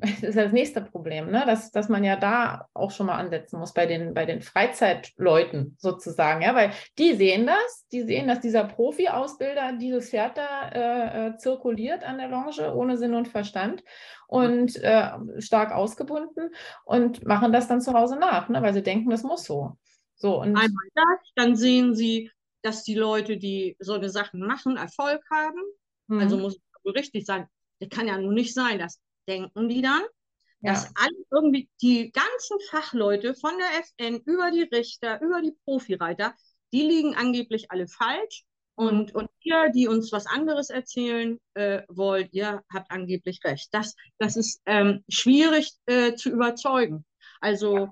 [0.00, 1.44] das ist ja das nächste Problem, ne?
[1.46, 5.76] dass, dass man ja da auch schon mal ansetzen muss bei den, bei den Freizeitleuten
[5.78, 11.28] sozusagen, ja, weil die sehen das, die sehen, dass dieser Profi-Ausbilder dieses Pferd da äh,
[11.28, 13.84] äh, zirkuliert an der Longe ohne Sinn und Verstand
[14.26, 16.50] und äh, stark ausgebunden
[16.84, 18.62] und machen das dann zu Hause nach, ne?
[18.62, 19.76] weil sie denken, das muss so.
[20.14, 22.30] So, und Einmal das, dann sehen sie,
[22.62, 25.60] dass die Leute, die so eine Sachen machen, Erfolg haben.
[26.08, 27.46] hm, Also muss es wohl richtig sein.
[27.80, 30.02] Das kann ja nun nicht sein, das denken die dann,
[30.60, 35.56] dass ja, alle irgendwie, die ganzen Fachleute von der FN über die Richter, über die
[35.64, 36.34] Profireiter,
[36.72, 38.44] die liegen angeblich alle falsch.
[38.74, 43.68] Und, und ihr, die uns was anderes erzählen äh, wollt, ihr habt angeblich recht.
[43.72, 47.04] Das, das ist ähm, schwierig äh, zu überzeugen.
[47.40, 47.90] Also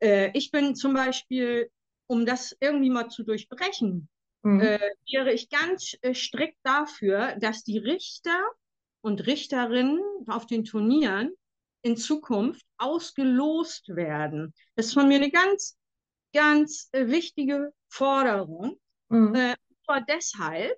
[0.00, 1.70] äh, ich bin zum Beispiel,
[2.08, 4.08] um das irgendwie mal zu durchbrechen,
[4.42, 8.42] hm, äh, wäre ich ganz äh, strikt dafür, dass die Richter
[9.02, 11.32] und Richterinnen auf den Turnieren
[11.82, 14.54] in Zukunft ausgelost werden.
[14.76, 15.78] Das ist von mir eine ganz,
[16.34, 18.78] ganz äh, wichtige Forderung.
[19.10, 20.76] hm, Äh, und zwar deshalb,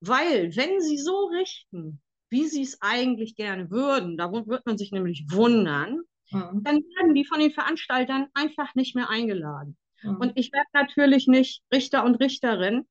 [0.00, 4.92] weil wenn sie so richten, wie sie es eigentlich gerne würden, da wird man sich
[4.92, 9.76] nämlich wundern, hm, dann werden die von den Veranstaltern einfach nicht mehr eingeladen.
[10.02, 10.16] hm.
[10.18, 12.86] Und ich werde natürlich nicht Richter und Richterin,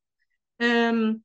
[0.60, 1.23] ähm,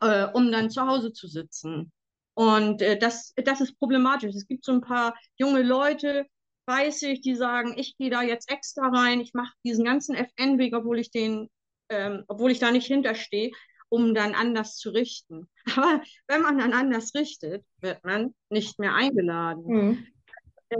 [0.00, 1.92] äh, um dann zu Hause zu sitzen.
[2.40, 4.34] Und äh, das, das ist problematisch.
[4.34, 6.24] Es gibt so ein paar junge Leute,
[6.64, 10.74] weiß ich, die sagen, ich gehe da jetzt extra rein, ich mache diesen ganzen FN-Weg,
[10.74, 11.50] obwohl ich den,
[11.90, 13.50] ähm, obwohl ich da nicht hinterstehe,
[13.90, 15.50] um dann anders zu richten.
[15.76, 19.66] Aber wenn man dann anders richtet, wird man nicht mehr eingeladen.
[19.68, 20.06] Hm.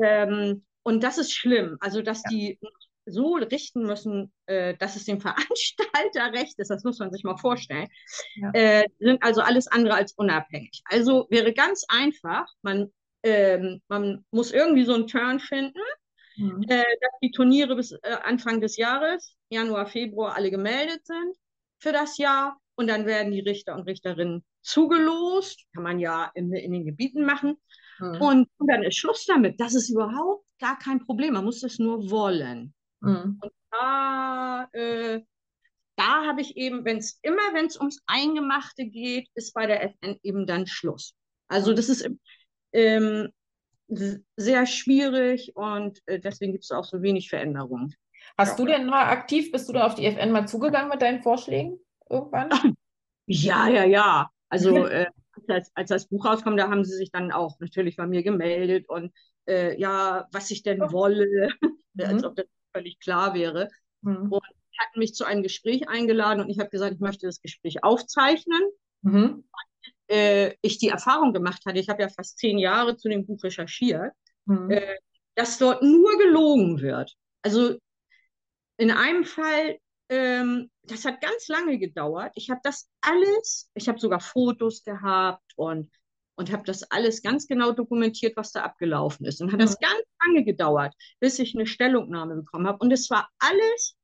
[0.02, 1.76] Ähm, und das ist schlimm.
[1.80, 2.30] Also, dass Ja.
[2.30, 2.58] die
[3.10, 7.36] so richten müssen, äh, dass es dem Veranstalter recht ist, das muss man sich mal
[7.36, 7.88] vorstellen,
[8.36, 8.50] Ja.
[8.54, 10.82] äh, sind also alles andere als unabhängig.
[10.84, 12.92] Also wäre ganz einfach, man,
[13.22, 15.80] ähm, man muss irgendwie so einen Turn finden,
[16.36, 16.62] Hm.
[16.68, 21.36] äh, dass die Turniere bis äh, Anfang des Jahres, Januar, Februar, alle gemeldet sind
[21.78, 22.56] für das Jahr.
[22.76, 25.64] Und dann werden die Richter und Richterinnen zugelost.
[25.74, 27.56] Kann man ja in, in den Gebieten machen.
[27.98, 28.20] Hm.
[28.22, 29.60] Und, und dann ist Schluss damit.
[29.60, 31.34] Das ist überhaupt gar kein Problem.
[31.34, 32.72] Man muss das nur wollen.
[33.02, 33.40] Hm.
[33.70, 35.20] Da, äh,
[35.96, 39.82] da habe ich eben, wenn es immer, wenn es ums Eingemachte geht, ist bei der
[39.84, 41.14] FN eben dann Schluss.
[41.48, 42.08] Also das ist
[42.72, 43.30] ähm,
[44.36, 47.94] sehr schwierig und äh, deswegen gibt es auch so wenig Veränderungen.
[48.38, 51.22] Hast du denn mal aktiv, bist du da auf die FN mal zugegangen mit deinen
[51.22, 52.50] Vorschlägen irgendwann?
[53.26, 54.30] Ja, ja, ja.
[54.48, 55.06] Also äh,
[55.48, 58.88] als, als das Buch rauskam, da haben sie sich dann auch natürlich bei mir gemeldet
[58.88, 59.12] und
[59.46, 60.92] äh, ja, was ich denn Oh.
[60.92, 61.48] wolle,
[61.98, 62.24] als Mhm.
[62.24, 63.68] ob das völlig klar wäre.
[64.02, 64.32] Mhm.
[64.78, 68.62] Hatten mich zu einem Gespräch eingeladen und ich habe gesagt, ich möchte das Gespräch aufzeichnen.
[69.02, 69.44] Mhm.
[70.08, 73.42] Äh, ich die Erfahrung gemacht hatte, ich habe ja fast zehn Jahre zu dem Buch
[73.44, 74.12] recherchiert,
[74.46, 74.70] Mhm.
[74.70, 74.96] äh,
[75.34, 77.14] dass dort nur gelogen wird.
[77.42, 77.76] Also
[78.76, 79.78] in einem Fall,
[80.08, 82.32] ähm, das hat ganz lange gedauert.
[82.34, 85.90] Ich habe das alles, ich habe sogar Fotos gehabt und,
[86.40, 89.42] und habe das alles ganz genau dokumentiert, was da abgelaufen ist.
[89.42, 92.78] Und hat das ganz lange gedauert, bis ich eine Stellungnahme bekommen habe.
[92.78, 93.94] Und es war alles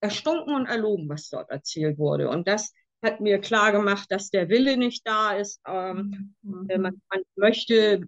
[0.00, 2.28] erstunken und erlogen, was dort erzählt wurde.
[2.28, 5.60] Und das hat mir klar gemacht, dass der Wille nicht da ist.
[5.66, 6.66] Ähm, Mhm.
[6.68, 8.06] äh, man, man möchte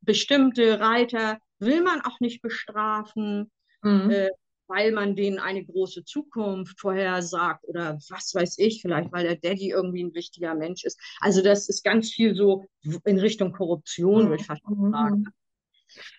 [0.00, 3.50] bestimmte Reiter, will man auch nicht bestrafen.
[3.82, 4.10] Mhm.
[4.10, 4.30] Äh,
[4.70, 9.70] weil man denen eine große Zukunft vorhersagt oder was weiß ich, vielleicht weil der Daddy
[9.70, 10.98] irgendwie ein wichtiger Mensch ist.
[11.20, 12.64] Also das ist ganz viel so
[13.04, 14.92] in Richtung Korruption, würde ich fast Mhm.
[14.92, 15.24] sagen.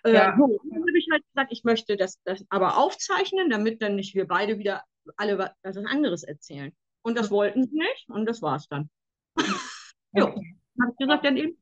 [0.03, 0.35] Äh, Ja.
[0.37, 4.13] so, dann habe ich halt gesagt, ich möchte das, das aber aufzeichnen, damit dann nicht
[4.15, 4.83] wir beide wieder
[5.15, 6.73] alle wa- was anderes erzählen.
[7.03, 8.89] Und das wollten sie nicht und das war's dann.
[10.13, 10.25] Jo.
[10.27, 10.57] Okay.
[10.81, 11.57] Habe ich gesagt, dann eben,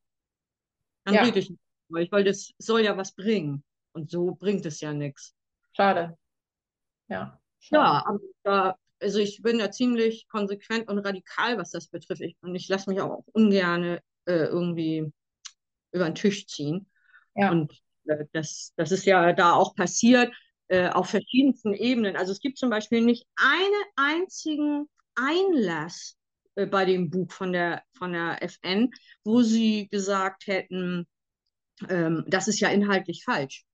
[1.06, 1.22] dann Ja.
[1.24, 3.64] rede ich nicht mit euch, weil das soll ja was bringen.
[3.94, 5.36] Und so bringt es ja nichts.
[5.74, 6.18] Schade.
[7.10, 7.40] Ja.
[7.72, 12.22] Ja, aber also ich bin da ziemlich konsequent und radikal, was das betrifft.
[12.22, 15.12] Ich, und ich lasse mich auch ungern äh, irgendwie
[15.92, 16.90] über den Tisch ziehen.
[17.36, 17.52] Ja.
[17.52, 17.74] Und
[18.06, 20.34] äh, das, das ist ja da auch passiert
[20.68, 22.16] äh, auf verschiedensten Ebenen.
[22.16, 26.16] Also es gibt zum Beispiel nicht einen einzigen Einlass
[26.56, 28.92] äh, bei dem Buch von der, von der FN,
[29.24, 31.08] wo sie gesagt hätten,
[31.88, 33.66] ähm, das ist ja inhaltlich falsch,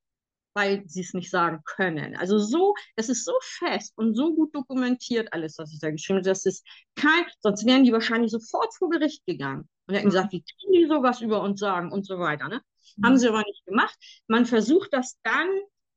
[0.55, 2.15] weil sie es nicht sagen können.
[2.15, 6.17] Also so, das ist so fest und so gut dokumentiert alles, was ich da geschrieben
[6.19, 6.65] habe, das ist
[6.95, 10.11] kein, sonst wären die wahrscheinlich sofort vor Gericht gegangen und hätten Mhm.
[10.11, 12.47] gesagt, wie können die sowas über uns sagen und so weiter.
[12.47, 12.61] Ne?
[13.03, 13.95] Haben sie aber nicht gemacht.
[14.27, 15.49] Man versucht das dann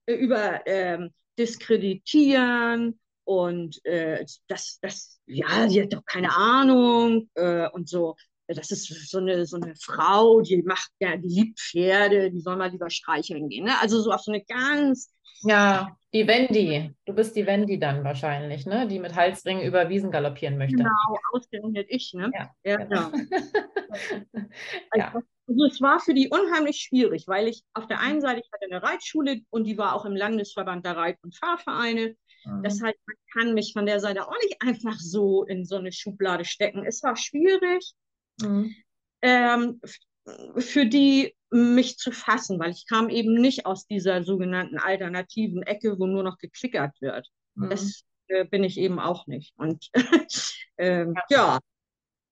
[0.06, 7.68] äh, über ähm, Diskreditieren und äh, das, das, ja, die hat doch keine Ahnung äh,
[7.70, 8.16] und so.
[8.48, 12.56] Das ist so eine, so eine Frau, die macht ja, die liebt Pferde, die soll
[12.56, 13.64] mal lieber streicheln gehen.
[13.66, 13.72] Ne?
[13.80, 16.90] Also so auf so eine ganz, Ja, die Wendy.
[17.04, 18.88] Du bist die Wendy dann wahrscheinlich, ne?
[18.88, 20.76] Die mit Halsringen über Wiesen galoppieren möchte.
[20.76, 20.90] genau,
[21.32, 22.30] ausgerechnet ich, ne?
[22.34, 23.10] Ja, Ja, genau.
[23.10, 23.28] genau.
[24.94, 25.14] Ja.
[25.46, 28.66] Also es war für die unheimlich schwierig, weil ich auf der einen Seite, ich hatte
[28.70, 32.16] eine Reitschule und die war auch im Landesverband der Reit- und Fahrvereine.
[32.62, 35.90] Das heißt, man kann mich von der Seite auch nicht einfach so in so eine
[35.92, 36.84] Schublade stecken.
[36.86, 37.92] Es war schwierig,
[38.40, 38.74] Mhm.
[39.22, 39.80] ähm,
[40.58, 45.98] für die mich zu fassen, weil ich kam eben nicht aus dieser sogenannten alternativen Ecke,
[45.98, 47.26] wo nur noch geklickert wird.
[47.54, 47.70] Mhm.
[47.70, 49.54] Das äh, bin ich eben auch nicht.
[49.56, 49.88] Und
[50.78, 51.58] ähm, ja,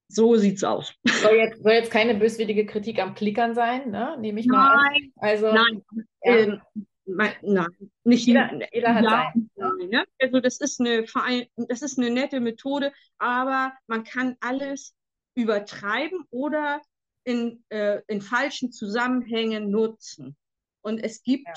[0.09, 0.95] so sieht's aus.
[1.05, 4.17] Soll jetzt, soll jetzt keine böswillige Kritik am Klickern sein, ne?
[4.21, 4.85] Nehme ich mal an.
[4.85, 5.83] Nein, Also, nein,
[6.23, 6.37] ja.
[6.37, 6.63] ähm,
[7.07, 7.69] mein, nein,
[8.05, 9.51] nicht Jeder, jeder hat ja, sein.
[9.57, 10.05] nein, ne?
[10.21, 11.05] Also das ist eine
[11.69, 14.96] das ist eine nette Methode, aber man kann alles
[15.37, 16.83] übertreiben oder
[17.25, 20.37] in, äh, in falschen Zusammenhängen nutzen.
[20.83, 21.55] Und es gibt Ja.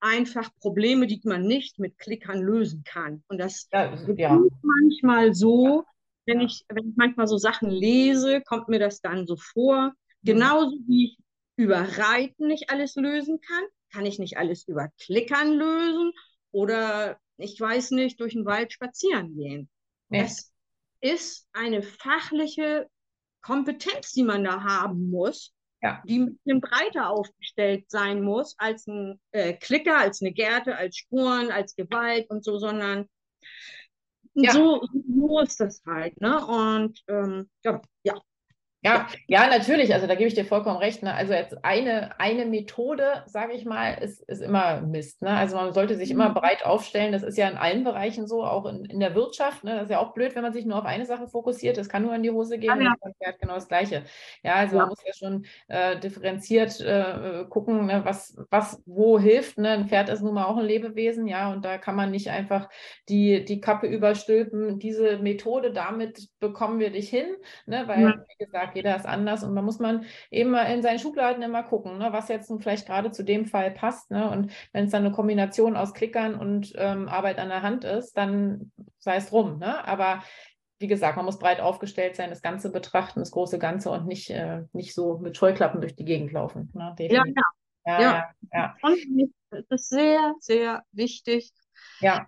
[0.00, 3.22] einfach Probleme, die man nicht mit Klickern lösen kann.
[3.28, 4.40] Und das Ja, ja.
[4.62, 5.84] manchmal so,
[6.26, 9.92] wenn ich, wenn ich manchmal so Sachen lese, kommt mir das dann so vor.
[10.22, 10.26] Mhm.
[10.26, 11.18] Genauso wie ich
[11.56, 16.12] über Reiten nicht alles lösen kann, kann ich nicht alles über Klickern lösen
[16.52, 19.68] oder ich weiß nicht, durch den Wald spazieren gehen.
[20.08, 20.22] Nee.
[20.22, 20.52] Das
[21.00, 22.88] ist eine fachliche
[23.42, 26.02] Kompetenz, die man da haben muss, Ja.
[26.06, 30.96] die ein bisschen breiter aufgestellt sein muss als ein äh, Klicker, als eine Gerte, als
[30.96, 33.08] Spuren, als Gewalt und so, sondern
[34.34, 34.52] Ja.
[34.52, 36.20] so, so ist das halt.
[36.20, 36.44] Ne?
[36.46, 38.20] Und ähm, ja, ja,
[38.82, 39.92] Ja, ja, natürlich.
[39.92, 41.02] Also da gebe ich dir vollkommen recht.
[41.02, 41.12] Ne?
[41.12, 45.20] Also jetzt eine, eine Methode, sage ich mal, ist, ist immer Mist.
[45.20, 45.28] Ne?
[45.28, 46.34] Also man sollte sich immer Mhm.
[46.34, 47.12] breit aufstellen.
[47.12, 49.64] Das ist ja in allen Bereichen so, auch in, in der Wirtschaft.
[49.64, 49.74] Ne?
[49.74, 51.76] Das ist ja auch blöd, wenn man sich nur auf eine Sache fokussiert.
[51.76, 52.80] Das kann nur in die Hose gehen.
[52.80, 52.92] Ja, ja.
[52.92, 54.04] Und das Pferd genau das Gleiche.
[54.42, 54.82] Ja, also Ja.
[54.82, 58.00] man muss ja schon äh, differenziert äh, gucken, ne?
[58.06, 59.58] was, was wo hilft.
[59.58, 59.72] Ne?
[59.72, 62.70] Ein Pferd ist nun mal auch ein Lebewesen, ja, und da kann man nicht einfach
[63.10, 64.78] die, die Kappe überstülpen.
[64.78, 67.26] Diese Methode, damit bekommen wir dich hin,
[67.66, 67.86] ne?
[67.86, 68.24] weil, Ja.
[68.26, 71.62] wie gesagt, jeder ist anders und man muss man eben mal in seinen Schubladen immer
[71.62, 72.08] gucken, ne?
[72.12, 74.10] was jetzt nun vielleicht gerade zu dem Fall passt.
[74.10, 74.30] Ne?
[74.30, 78.16] Und wenn es dann eine Kombination aus Klickern und ähm, Arbeit an der Hand ist,
[78.16, 79.58] dann sei es drum.
[79.58, 79.86] Ne?
[79.86, 80.22] Aber
[80.78, 84.30] wie gesagt, man muss breit aufgestellt sein, das Ganze betrachten, das große Ganze und nicht,
[84.30, 86.70] äh, nicht so mit Scheuklappen durch die Gegend laufen.
[86.74, 86.84] Ne?
[86.84, 87.36] ja, Definitiv.
[87.36, 87.42] ja.
[87.86, 88.12] Ja, ja.
[88.12, 91.50] ja, ja, Und es ist sehr, sehr wichtig,
[92.00, 92.26] ja,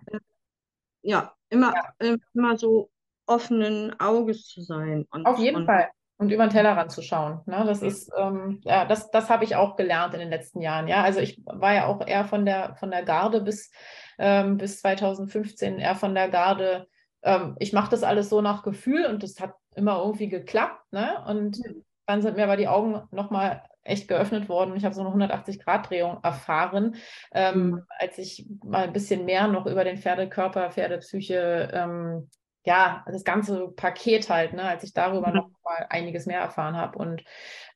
[1.01, 2.89] ja, immer, äh, immer so
[3.25, 5.05] offenen Auges zu sein.
[5.11, 5.89] Und, auf jeden und, Fall.
[6.23, 7.41] Und über den Tellerrand zu schauen.
[7.47, 7.63] Ne?
[7.65, 10.87] Das ist, ähm, ja, das, das habe ich auch gelernt in den letzten Jahren.
[10.87, 13.71] Ja, also ich war ja auch eher von der, von der Garde bis,
[14.17, 16.87] ähm, bis 2015 eher von der Garde.
[17.23, 20.93] Ähm, ich mache das alles so nach Gefühl und das hat immer irgendwie geklappt.
[20.93, 21.21] Ne?
[21.27, 21.59] Und
[22.05, 24.77] dann sind mir aber die Augen nochmal echt geöffnet worden.
[24.77, 26.95] Ich habe so eine 180-Grad-Drehung erfahren,
[27.33, 27.81] ähm, Mhm.
[27.99, 32.29] als ich mal ein bisschen mehr noch über den Pferdekörper, Pferdepsyche, ähm,
[32.65, 35.35] ja, das ganze Paket halt, ne, als ich darüber Mhm.
[35.35, 36.97] noch mal einiges mehr erfahren habe.
[36.97, 37.23] Und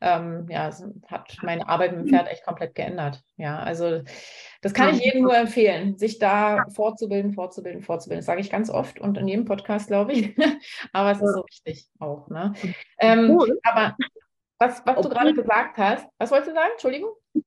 [0.01, 3.21] ähm, ja, es hat meine Arbeit mit dem Pferd echt komplett geändert.
[3.35, 4.01] Ja, also
[4.61, 8.19] das kann ich jedem nur empfehlen, sich da fortzubilden, fortzubilden, fortzubilden.
[8.19, 10.35] Das sage ich ganz oft und in jedem Podcast, glaube ich.
[10.93, 12.29] Aber es ist so wichtig auch.
[12.29, 12.53] Ne?
[12.99, 13.95] Ähm, Obwohl- aber
[14.59, 16.71] was, was du gerade gesagt hast, was wolltest du sagen?
[16.71, 17.11] Entschuldigung?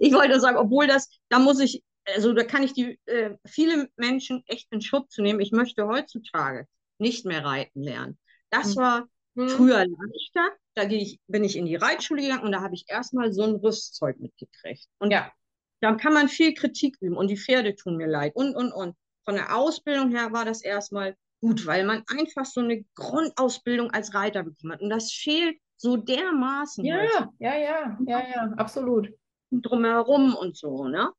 [0.00, 1.82] Ich wollte sagen, obwohl das, da muss ich
[2.14, 5.40] also da kann ich die äh, viele Menschen echt in Schutz nehmen.
[5.40, 6.66] Ich möchte heutzutage
[6.98, 8.18] nicht mehr reiten lernen.
[8.50, 8.76] Das hm.
[8.76, 9.48] war hm.
[9.48, 10.56] früher leichter.
[10.74, 13.56] Da ich, bin ich in die Reitschule gegangen und da habe ich erstmal so ein
[13.56, 14.86] Rüstzeug mitgekriegt.
[14.98, 15.32] Und ja.
[15.80, 18.94] dann kann man viel Kritik üben und die Pferde tun mir leid und, und, und.
[19.24, 24.14] Von der Ausbildung her war das erstmal gut, weil man einfach so eine Grundausbildung als
[24.14, 24.80] Reiter bekommen hat.
[24.80, 26.84] Und das fehlt so dermaßen.
[26.84, 29.12] Ja, ja, ja, ja, ja, absolut.
[29.50, 31.10] Drumherum und so, ne?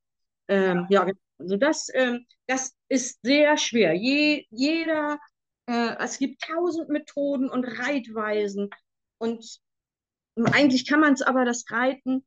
[0.50, 1.08] Ähm, ja.
[1.08, 3.94] ja, also das, ähm, das ist sehr schwer.
[3.94, 5.20] Je, jeder,
[5.68, 8.70] äh, es gibt tausend Methoden und Reitweisen
[9.20, 9.60] und
[10.52, 12.26] eigentlich kann man es aber das Reiten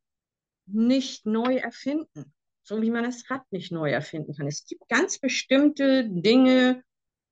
[0.65, 2.33] nicht neu erfinden,
[2.63, 4.47] so wie man das Rad nicht neu erfinden kann.
[4.47, 6.83] Es gibt ganz bestimmte Dinge,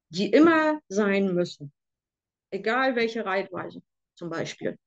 [0.09, 1.71] die immer sein müssen,
[2.51, 3.81] egal welche Reitweise
[4.15, 4.77] zum Beispiel.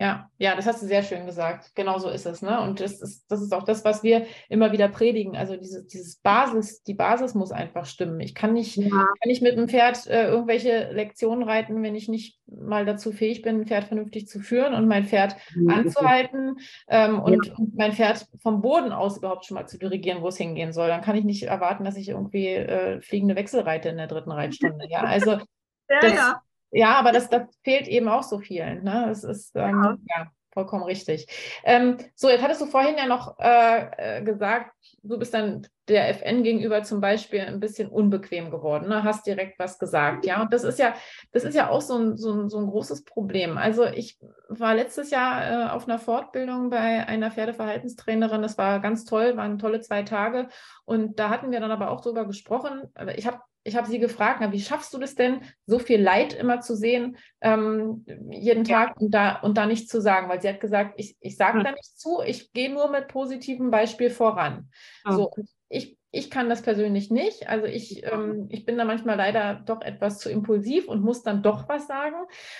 [0.00, 1.70] Ja, ja, das hast du sehr schön gesagt.
[1.76, 2.42] Genau so ist es.
[2.42, 2.60] Ne?
[2.60, 5.36] Und das ist, das ist auch das, was wir immer wieder predigen.
[5.36, 8.18] Also dieses, dieses Basis, die Basis muss einfach stimmen.
[8.18, 8.88] Ich kann nicht, ja.
[8.90, 13.42] kann nicht mit einem Pferd äh, irgendwelche Lektionen reiten, wenn ich nicht mal dazu fähig
[13.42, 15.74] bin, ein Pferd vernünftig zu führen und mein Pferd ja.
[15.74, 16.56] anzuhalten
[16.88, 17.54] ähm, und, ja.
[17.54, 20.88] und, mein Pferd vom Boden aus überhaupt schon mal zu dirigieren, wo es hingehen soll.
[20.88, 24.32] Dann kann ich nicht erwarten, dass ich irgendwie äh, fliegende Wechsel reite in der dritten
[24.32, 24.86] Reitstunde.
[24.88, 25.38] Ja, also
[25.88, 26.42] das, ja,
[26.82, 28.82] aber das, das fehlt eben auch so vielen.
[28.82, 29.04] Ne?
[29.08, 29.96] Das ist ähm, ja.
[30.16, 30.26] ja.
[30.52, 31.26] vollkommen richtig.
[31.64, 36.08] Ähm, so, jetzt hattest du vorhin ja noch äh, äh gesagt, du bist dann der
[36.08, 39.04] FN gegenüber zum Beispiel ein bisschen unbequem geworden, ne?
[39.04, 40.40] hast direkt was gesagt, ja.
[40.40, 40.94] Und das ist ja,
[41.32, 43.58] das ist ja auch so ein, so ein, so ein großes Problem.
[43.58, 48.42] Also ich war letztes Jahr äh, auf einer Fortbildung bei einer Pferdeverhaltenstrainerin.
[48.42, 50.48] Das war ganz toll, waren tolle zwei Tage.
[50.86, 52.82] Und da hatten wir dann aber auch drüber gesprochen.
[53.16, 56.34] Ich habe ich habe sie gefragt, na, wie schaffst du das denn, so viel Leid
[56.34, 60.28] immer zu sehen, ähm, jeden Tag und da, und da nichts zu sagen?
[60.28, 61.64] Weil sie hat gesagt, ich, ich sage hm.
[61.64, 64.70] da nichts zu, ich gehe nur mit positivem Beispiel voran.
[65.08, 65.12] Oh.
[65.12, 65.30] So,
[65.70, 67.48] ich, ich kann das persönlich nicht.
[67.48, 71.42] Also ich, ähm, ich bin da manchmal leider doch etwas zu impulsiv und muss dann
[71.42, 72.16] doch was sagen.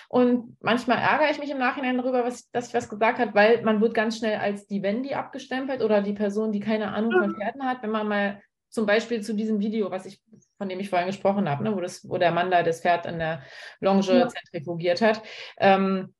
[0.08, 3.62] Und manchmal ärgere ich mich im Nachhinein darüber, was, dass ich was gesagt habe, weil
[3.62, 7.36] man wird ganz schnell als die Wendy abgestempelt oder die Person, die keine Ahnung von
[7.36, 7.82] Pferden hat.
[7.82, 8.40] Wenn man mal
[8.74, 10.20] zum Beispiel zu diesem Video, was ich,
[10.58, 13.06] von dem ich vorhin gesprochen habe, ne, wo, das, wo der Mann da das Pferd
[13.06, 13.44] in der
[13.78, 14.26] Longe ja.
[14.26, 15.22] zentrifugiert hat.
[15.58, 16.12] Ähm,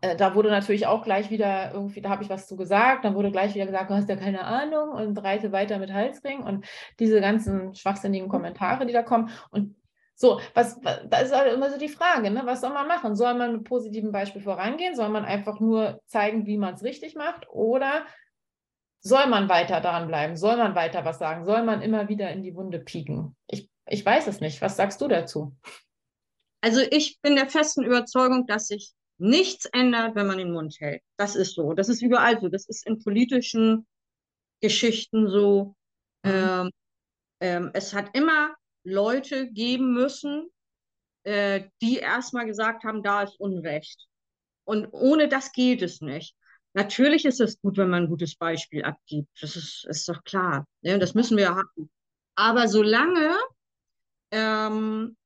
[0.00, 3.14] äh, da wurde natürlich auch gleich wieder irgendwie, da habe ich was zu gesagt, dann
[3.14, 6.64] wurde gleich wieder gesagt, du hast ja keine Ahnung und reite weiter mit Halsring und
[6.98, 9.28] diese ganzen schwachsinnigen Kommentare, die da kommen.
[9.50, 9.76] Und
[10.14, 12.40] so, was, da ist halt immer so die Frage, ne?
[12.46, 13.14] was soll man machen?
[13.14, 14.94] Soll man mit positivem Beispiel vorangehen?
[14.94, 17.46] Soll man einfach nur zeigen, wie man es richtig macht?
[17.50, 18.06] Oder
[19.00, 20.36] soll man weiter daran bleiben?
[20.36, 21.44] Soll man weiter was sagen?
[21.44, 23.36] Soll man immer wieder in die Wunde pieken?
[23.46, 24.60] Ich, ich weiß es nicht.
[24.60, 25.56] Was sagst du dazu?
[26.60, 31.02] Also ich bin der festen Überzeugung, dass sich nichts ändert, wenn man den Mund hält.
[31.16, 31.72] Das ist so.
[31.72, 32.48] Das ist überall so.
[32.48, 33.86] Das ist in politischen
[34.60, 35.74] Geschichten so.
[36.22, 36.30] Mhm.
[36.30, 36.70] Ähm,
[37.40, 40.50] ähm, es hat immer Leute geben müssen,
[41.24, 44.06] äh, die erstmal gesagt haben, da ist Unrecht.
[44.64, 46.36] Und ohne das geht es nicht.
[46.72, 49.28] Natürlich ist es gut, wenn man ein gutes Beispiel abgibt.
[49.40, 50.66] Das ist, ist doch klar.
[50.82, 50.98] Ne?
[50.98, 51.90] Das müssen wir haben.
[52.36, 53.36] Aber solange
[54.30, 55.16] ähm,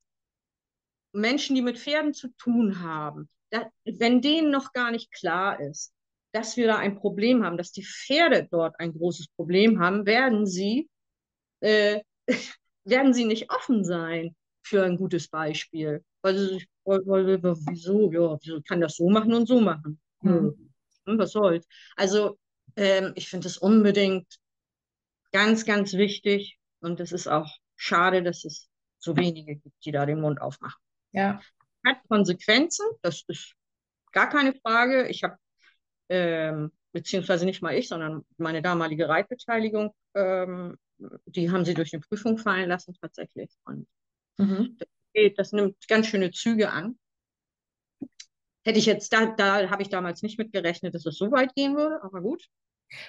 [1.13, 5.93] Menschen, die mit Pferden zu tun haben, da, wenn denen noch gar nicht klar ist,
[6.33, 10.47] dass wir da ein Problem haben, dass die Pferde dort ein großes Problem haben, werden
[10.47, 10.89] sie,
[11.61, 12.01] äh,
[12.85, 16.03] werden sie nicht offen sein für ein gutes Beispiel.
[16.23, 20.01] Weil sie sich, wieso, ja, wieso kann das so machen und so machen?
[20.23, 20.64] Mhm.
[21.07, 21.67] Hm, was soll's.
[21.97, 22.39] Also
[22.77, 24.27] ähm, ich finde es unbedingt
[25.33, 30.07] ganz, ganz wichtig und es ist auch schade, dass es so wenige gibt, die da
[30.07, 30.81] den Mund aufmachen.
[31.13, 31.41] Ja.
[31.87, 33.55] Hat Konsequenzen, das ist
[34.13, 35.09] gar keine Frage.
[35.09, 35.37] Ich habe,
[36.09, 40.79] ähm, beziehungsweise nicht mal ich, sondern meine damalige Reitbeteiligung, ähm,
[41.27, 43.51] die haben sie durch eine Prüfung fallen lassen tatsächlich.
[43.65, 43.87] Und
[44.39, 44.77] mhm.
[44.79, 46.99] das, geht, das nimmt ganz schöne Züge an.
[48.65, 51.55] Hätte ich jetzt, da, da habe ich damals nicht mit gerechnet, dass es so weit
[51.55, 52.49] gehen würde, aber gut.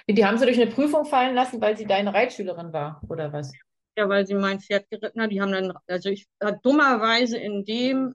[0.08, 3.52] Die haben sie durch eine Prüfung fallen lassen, weil sie deine Reitschülerin war, oder was?
[3.96, 5.30] Ja, weil sie mein Pferd geritten hat.
[5.30, 8.14] Die haben dann, also ich äh, dummerweise in dem,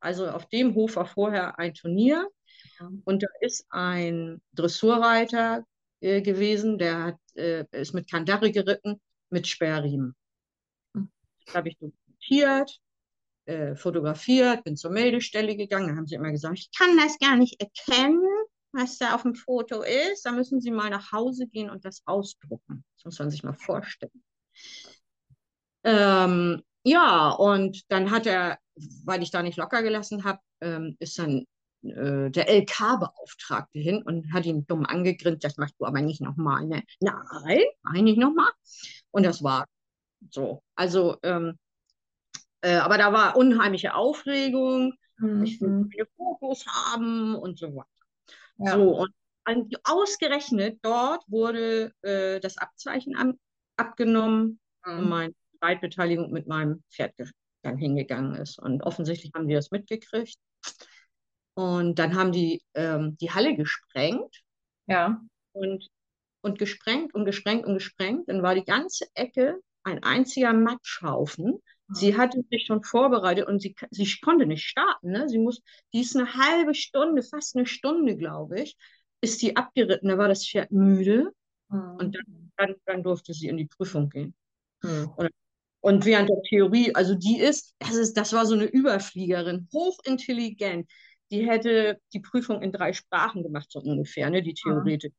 [0.00, 2.28] also auf dem Hof war vorher ein Turnier
[2.78, 2.90] ja.
[3.04, 5.64] und da ist ein Dressurreiter
[6.00, 9.00] äh, gewesen, der hat, äh, ist mit Kandare geritten,
[9.30, 10.14] mit Sperrriemen.
[10.94, 11.10] Hm.
[11.46, 12.80] Das habe ich dokumentiert
[13.46, 15.88] äh, fotografiert, bin zur Meldestelle gegangen.
[15.88, 18.22] Da haben sie immer gesagt, ich kann das gar nicht erkennen,
[18.72, 20.24] was da auf dem Foto ist.
[20.24, 22.84] Da müssen Sie mal nach Hause gehen und das ausdrucken.
[22.96, 24.22] Das muss man sich mal vorstellen.
[25.84, 28.58] Ähm, ja, und dann hat er,
[29.04, 31.44] weil ich da nicht locker gelassen habe, ähm, ist dann
[31.82, 36.66] äh, der LK-Beauftragte hin und hat ihn dumm angegrinst, das machst du aber nicht nochmal.
[36.66, 36.82] Ne?
[37.00, 38.50] Nein, mach ich nicht nochmal.
[39.10, 39.66] Und das war
[40.30, 40.62] so.
[40.76, 41.58] Also, ähm,
[42.62, 44.94] äh, aber da war unheimliche Aufregung.
[45.18, 45.44] Mhm.
[45.44, 47.88] Ich will viele Fotos haben und so weiter.
[48.58, 48.74] Ja.
[48.76, 49.12] So, und
[49.44, 53.38] an, ausgerechnet dort wurde äh, das Abzeichen an,
[53.76, 55.08] abgenommen und Mhm.
[55.08, 57.14] meine Reitbeteiligung mit meinem Pferd
[57.62, 58.58] dann hingegangen ist.
[58.58, 60.36] Und offensichtlich haben die das mitgekriegt.
[61.54, 64.42] Und dann haben die ähm, die Halle gesprengt
[64.86, 65.20] Ja.
[65.52, 65.88] und,
[66.42, 68.28] und gesprengt und gesprengt und gesprengt.
[68.28, 71.60] Dann war die ganze Ecke ein einziger Matschhaufen.
[71.94, 75.10] Sie hatte sich schon vorbereitet und sie, sie konnte nicht starten.
[75.10, 75.28] Ne?
[75.28, 75.62] Sie muss,
[75.92, 78.76] die ist eine halbe Stunde, fast eine Stunde, glaube ich,
[79.20, 80.08] ist die abgeritten.
[80.08, 81.32] Da war das Pferd müde
[81.68, 84.34] und dann, dann, dann durfte sie in die Prüfung gehen.
[84.82, 85.12] Mhm.
[85.80, 90.88] Und während der Theorie, also die ist, das ist, das war so eine Überfliegerin, hochintelligent.
[91.30, 95.12] Die hätte die Prüfung in drei Sprachen gemacht, so ungefähr, ne, die Theoretik.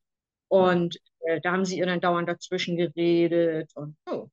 [0.47, 4.29] Und äh, da haben sie ihr dann dauernd dazwischen geredet und so.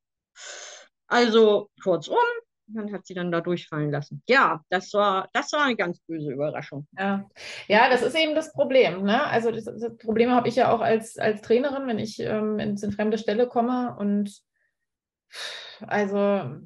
[1.11, 2.17] Also kurzum,
[2.69, 4.23] dann hat sie dann da durchfallen lassen.
[4.29, 6.87] Ja, das war, das war eine ganz böse Überraschung.
[6.97, 7.29] Ja.
[7.67, 9.03] ja, das ist eben das Problem.
[9.03, 9.25] Ne?
[9.27, 12.77] Also das, das Problem habe ich ja auch als, als Trainerin, wenn ich ähm, in,
[12.77, 14.41] in fremde Ställe komme und
[15.87, 16.19] also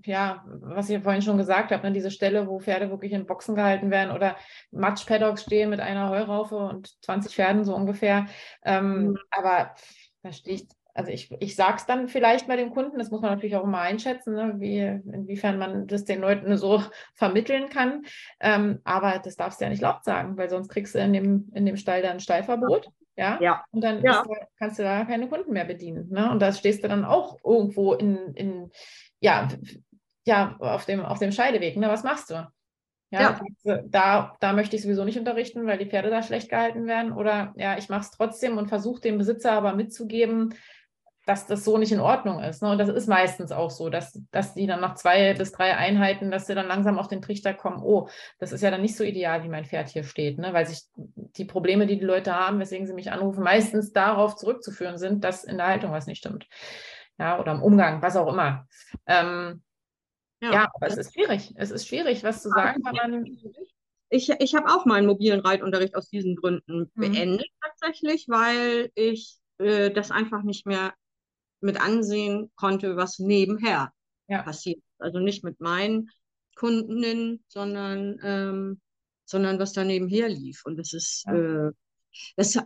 [0.05, 3.55] ja, was ich vorhin schon gesagt habe, ne, diese Stelle, wo Pferde wirklich in Boxen
[3.55, 4.37] gehalten werden oder
[4.73, 8.27] Matschpaddocks stehen mit einer Heuraufe und 20 Pferden so ungefähr.
[8.65, 9.19] Ähm, Mhm.
[9.31, 9.75] Aber
[10.23, 13.21] da stehe ich, also ich, ich sage es dann vielleicht bei dem Kunden, das muss
[13.21, 16.83] man natürlich auch immer einschätzen, ne, wie, inwiefern man das den Leuten so
[17.15, 18.03] vermitteln kann.
[18.41, 21.51] Ähm, aber das darfst du ja nicht laut sagen, weil sonst kriegst du in dem,
[21.55, 22.89] in dem Stall dann ein Stallverbot.
[23.17, 23.65] Ja, Ja.
[23.71, 24.25] und dann Ja.
[24.27, 26.09] da, kannst du da keine Kunden mehr bedienen.
[26.11, 26.31] Ne?
[26.31, 28.71] Und da stehst du dann auch irgendwo in, in
[29.21, 29.49] ja,
[30.25, 31.77] ja, auf dem, auf dem Scheideweg.
[31.77, 31.89] Ne?
[31.89, 32.47] Was machst du?
[33.11, 33.39] Ja,
[33.85, 37.13] da, da möchte ich sowieso nicht unterrichten, weil die Pferde da schlecht gehalten werden.
[37.13, 40.55] Oder ja, ich mache es trotzdem und versuche dem Besitzer aber mitzugeben,
[41.27, 42.63] dass das so nicht in Ordnung ist.
[42.63, 42.71] Ne?
[42.71, 46.31] Und das ist meistens auch so, dass, dass die dann nach zwei bis drei Einheiten,
[46.31, 48.09] dass sie dann langsam auf den Trichter kommen, oh,
[48.39, 50.53] das ist ja dann nicht so ideal, wie mein Pferd hier steht, ne?
[50.53, 54.99] weil sich die Probleme, die die Leute haben, weswegen sie mich anrufen, meistens darauf zurückzuführen
[54.99, 56.47] sind, dass in der Haltung was nicht stimmt.
[57.19, 58.67] Ja, oder im Umgang, was auch immer.
[59.07, 59.63] Ähm,
[60.43, 61.53] ja, aber es ist schwierig.
[61.57, 63.25] Es ist schwierig, was zu sagen, weil man.
[64.11, 67.01] Ich, ich habe auch meinen mobilen Reitunterricht aus diesen Gründen Mhm.
[67.01, 70.93] beendet tatsächlich, weil ich äh, das einfach nicht mehr
[71.65, 73.93] mit ansehen konnte, was nebenher
[74.29, 74.43] Ja.
[74.43, 74.83] passiert.
[74.99, 76.11] Also nicht mit meinen
[76.57, 78.81] Kundinnen, sondern, ähm,
[79.25, 80.63] sondern was da nebenher lief.
[80.65, 81.69] Und das ist, Ja.
[81.69, 81.73] äh,
[82.37, 82.59] das,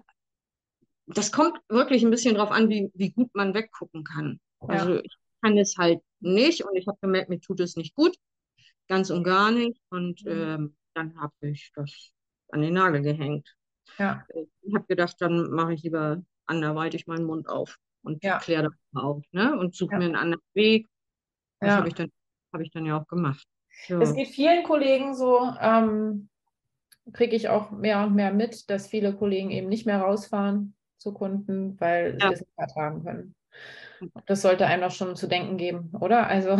[1.07, 4.41] das kommt wirklich ein bisschen drauf an, wie, wie gut man weggucken kann.
[4.61, 8.17] Also ich kann es halt nicht und ich habe gemerkt, mir tut es nicht gut,
[8.89, 9.81] ganz und gar nicht.
[9.91, 10.31] Und Mhm.
[10.31, 12.13] ähm, dann habe ich das
[12.51, 13.55] an den Nagel gehängt.
[13.99, 14.27] Ja.
[14.63, 18.39] Ich habe gedacht, dann mache ich lieber anderweitig meinen Mund auf und Ja.
[18.39, 19.59] kläre das mal auf, ne?
[19.59, 19.99] Und suche Ja.
[19.99, 20.87] mir einen anderen Weg.
[21.61, 21.79] Das Ja.
[21.79, 22.11] habe ich dann,
[22.53, 23.47] habe ich dann ja auch gemacht.
[23.89, 24.01] Ja.
[24.01, 26.29] Es geht vielen Kollegen so, ähm,
[27.13, 31.13] kriege ich auch mehr und mehr mit, dass viele Kollegen eben nicht mehr rausfahren zu
[31.15, 33.35] Kunden, weil sie es nicht ertragen können.
[34.27, 36.27] Das sollte einem doch schon zu denken geben, oder?
[36.27, 36.59] Also,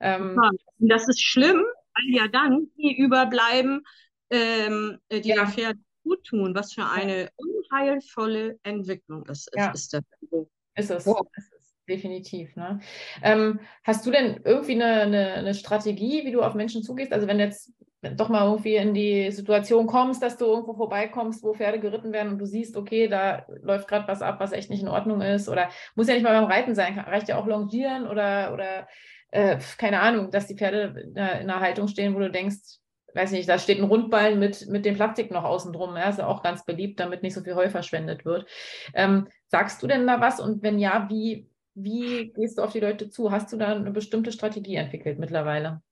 [0.00, 0.40] ähm,
[0.78, 1.56] das ist schlimm,
[1.94, 3.82] weil ja dann die überbleiben,
[4.30, 5.46] ähm, äh, die Ja.
[5.46, 6.54] Pferden gut tun.
[6.54, 9.56] Was für eine unheilvolle Entwicklung das ist.
[9.56, 9.72] Ja.
[9.72, 10.02] ist das.
[10.22, 11.06] Also, ist es.
[11.06, 11.26] Wow.
[11.36, 12.54] Ist es definitiv.
[12.56, 12.80] Ne?
[13.22, 17.12] Ähm, hast du denn irgendwie eine, eine, eine Strategie, wie du auf Menschen zugehst?
[17.12, 17.72] Also wenn du jetzt
[18.16, 22.32] doch mal irgendwie in die Situation kommst, dass du irgendwo vorbeikommst, wo Pferde geritten werden
[22.32, 25.48] und du siehst, okay, da läuft gerade was ab, was echt nicht in Ordnung ist.
[25.48, 28.88] Oder muss ja nicht mal beim Reiten sein, reicht ja auch Longieren oder, oder
[29.30, 32.78] äh, keine Ahnung, dass die Pferde in einer Haltung stehen, wo du denkst,
[33.14, 35.96] weiß nicht, da steht ein Rundballen mit, mit dem Plastik noch außen drum.
[35.96, 38.46] Ja, ist ja auch ganz beliebt, damit nicht so viel Heu verschwendet wird.
[38.94, 40.40] Ähm, sagst du denn da was?
[40.40, 43.30] Und wenn ja, wie, wie gehst du auf die Leute zu?
[43.30, 45.82] Hast du da eine bestimmte Strategie entwickelt mittlerweile?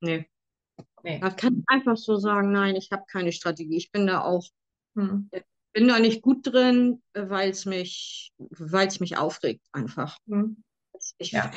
[0.00, 0.26] nee.
[1.02, 1.20] Nee.
[1.20, 3.76] Man kann einfach so sagen, nein, ich habe keine Strategie.
[3.76, 4.44] Ich bin da auch,
[4.96, 5.28] Hm.
[5.72, 10.16] bin da nicht gut drin, weil es mich, weil es mich aufregt einfach.
[10.28, 10.62] Hm.
[11.18, 11.50] Ich, Ja.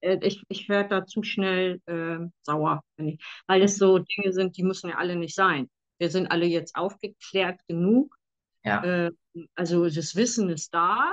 [0.00, 4.56] Äh, ich, ich werde da zu schnell äh, sauer, ich, weil es so Dinge sind,
[4.56, 5.70] die müssen ja alle nicht sein.
[5.98, 8.16] Wir sind alle jetzt aufgeklärt genug.
[8.64, 8.82] Ja.
[8.84, 9.10] Äh,
[9.54, 11.12] also das Wissen ist da.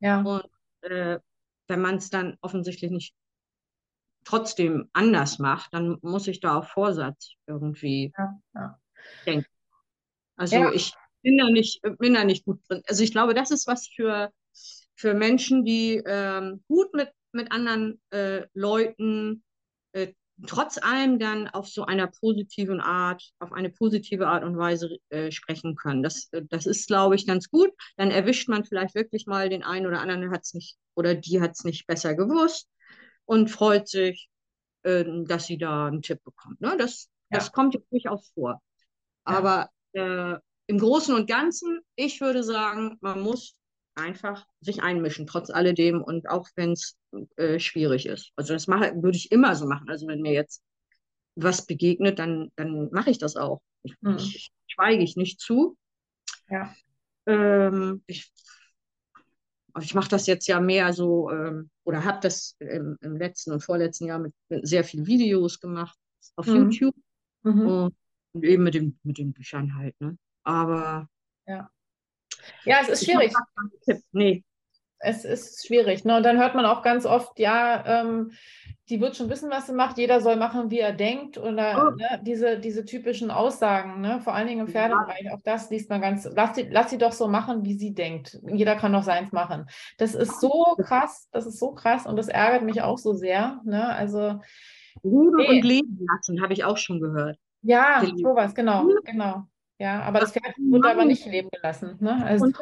[0.00, 0.22] Ja.
[0.22, 0.44] Und
[0.82, 1.18] äh,
[1.68, 3.14] wenn man es dann offensichtlich nicht
[4.24, 8.12] trotzdem anders macht, dann muss ich da auf Vorsatz irgendwie
[8.54, 8.78] Ja.
[9.24, 9.46] Denken.
[10.36, 12.82] Also ich bin da nicht, bin da nicht gut drin.
[12.86, 14.30] Also ich glaube, das ist was für,
[14.94, 19.44] für Menschen, die ähm, gut mit, mit anderen äh, Leuten
[19.92, 20.12] äh,
[20.46, 25.30] trotz allem dann auf so einer positiven Art, auf eine positive Art und Weise äh,
[25.30, 26.02] sprechen können.
[26.02, 27.70] Das, das ist, glaube ich, ganz gut.
[27.96, 31.14] Dann erwischt man vielleicht wirklich mal den einen oder anderen, der hat es nicht oder
[31.14, 32.68] die hat es nicht besser gewusst
[33.24, 34.28] und freut sich,
[34.82, 36.60] äh, dass sie da einen Tipp bekommt.
[36.60, 36.76] Ne?
[36.78, 37.38] Das, ja.
[37.38, 38.60] das kommt ja durchaus vor.
[39.24, 40.34] Aber äh,
[40.66, 43.56] im Großen und Ganzen, ich würde sagen, man muss
[43.96, 46.96] einfach sich einmischen, trotz alledem und auch wenn es
[47.36, 48.32] äh, schwierig ist.
[48.36, 49.88] Also das mache, würde ich immer so machen.
[49.88, 50.62] Also wenn mir jetzt
[51.34, 53.60] was begegnet, dann, dann mache ich das auch.
[53.82, 54.16] Ich, hm.
[54.16, 55.76] ich schweige ich nicht zu.
[56.48, 56.74] Ja.
[57.26, 58.30] Ähm, ich
[59.80, 63.60] ich mache das jetzt ja mehr so, ähm, oder habe das im, im, letzten und
[63.60, 65.98] vorletzten Jahr mit, mit sehr vielen Videos gemacht
[66.36, 66.56] auf mhm.
[66.56, 66.94] YouTube.
[67.42, 67.92] Mhm.
[68.32, 69.98] Und eben mit, dem, mit den Büchern halt.
[70.00, 70.16] Ne?
[70.42, 71.08] Aber.
[71.46, 71.70] Ja.
[72.64, 73.32] Ja, es ist schwierig.
[74.12, 74.42] Nee.
[74.98, 76.04] Es ist schwierig.
[76.04, 76.16] Ne?
[76.16, 78.32] Und dann hört man auch ganz oft, ja, ähm,
[78.88, 81.38] die wird schon wissen, was sie macht, jeder soll machen, wie er denkt.
[81.38, 81.96] Oder oh.
[81.96, 84.20] ne, diese, diese typischen Aussagen, ne?
[84.20, 85.34] vor allen Dingen im Pferdebereich, ja.
[85.34, 88.38] auch das liest man ganz, lass sie, lass sie doch so machen, wie sie denkt.
[88.46, 89.66] Jeder kann doch seins machen.
[89.98, 93.60] Das ist so krass, das ist so krass und das ärgert mich auch so sehr.
[93.64, 93.86] Ne?
[93.86, 94.40] Also
[95.02, 95.48] Leben nee.
[95.48, 97.38] und leben lassen, habe ich auch schon gehört.
[97.62, 99.46] Ja, sowas, genau, genau.
[99.78, 101.98] Ja, aber das Pferd wird aber nicht leben gelassen.
[102.00, 102.24] Ne?
[102.24, 102.46] Also.
[102.46, 102.58] Und,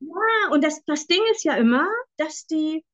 [0.00, 1.86] ja, und das, das Ding ist ja immer,
[2.16, 2.84] dass die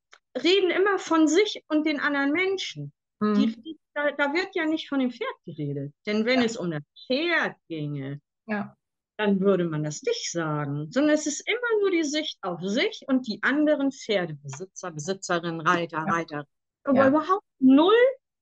[0.43, 2.93] reden immer von sich und den anderen Menschen.
[3.21, 3.35] Mhm.
[3.35, 5.93] Die, da, da, wird ja nicht von dem Pferd geredet.
[6.07, 6.47] Denn wenn ja.
[6.47, 8.75] es um das Pferd ginge, ja.
[9.19, 10.91] dann würde man das nicht sagen.
[10.91, 16.05] Sondern es ist immer nur die Sicht auf sich und die anderen Pferdebesitzer, Besitzerinnen, Reiter,
[16.07, 16.13] ja.
[16.13, 16.47] Reiter.
[16.85, 17.95] Aber überhaupt null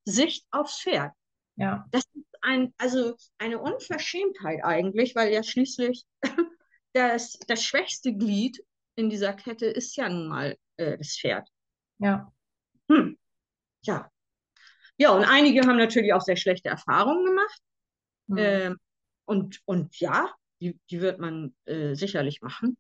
[0.05, 1.13] Sicht aufs Pferd.
[1.61, 1.87] Ja.
[1.91, 6.05] Das ist ein, also eine Unverschämtheit eigentlich, weil ja schließlich
[6.95, 11.47] das, das schwächste Glied in dieser Kette ist ja nun mal äh, das Pferd.
[11.99, 12.33] Ja.
[12.91, 13.19] Hm.
[13.83, 14.11] Ja.
[14.97, 17.63] Ja, und einige haben natürlich auch sehr schlechte Erfahrungen gemacht.
[18.27, 18.39] Mhm.
[18.39, 18.77] Ähm,
[19.27, 22.79] und, und ja, die, die wird man äh, sicherlich machen.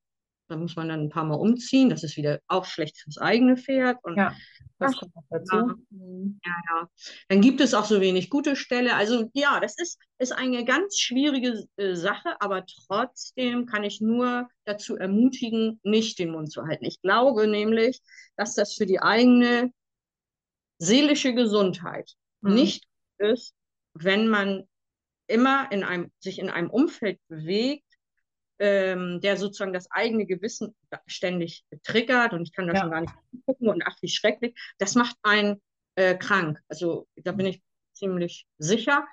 [0.50, 1.90] Da muss man dann ein paar Mal umziehen.
[1.90, 3.98] Das ist wieder auch schlecht fürs eigene Pferd.
[4.02, 4.34] Und ja,
[4.80, 5.56] das kommt noch dazu.
[5.56, 6.88] Ja, ja, ja.
[7.28, 8.96] Dann gibt es auch so wenig gute Ställe.
[8.96, 14.48] Also ja, das ist, ist eine ganz schwierige äh, Sache, aber trotzdem kann ich nur
[14.64, 16.84] dazu ermutigen, nicht den Mund zu halten.
[16.84, 18.00] Ich glaube nämlich,
[18.36, 19.72] dass das für die eigene
[20.78, 22.54] seelische Gesundheit mhm.
[22.54, 22.88] nicht
[23.18, 23.54] ist,
[23.94, 24.64] wenn man
[25.28, 27.84] immer in einem, sich in einem Umfeld bewegt,
[28.60, 32.80] ähm, der sozusagen das eigene Gewissen ständig triggert und ich kann da ja.
[32.80, 33.14] schon gar nicht
[33.46, 34.54] gucken und ach, wie schrecklich.
[34.78, 35.60] Das macht einen
[35.96, 36.60] äh, krank.
[36.68, 37.62] Also da bin ich
[37.94, 39.06] ziemlich sicher.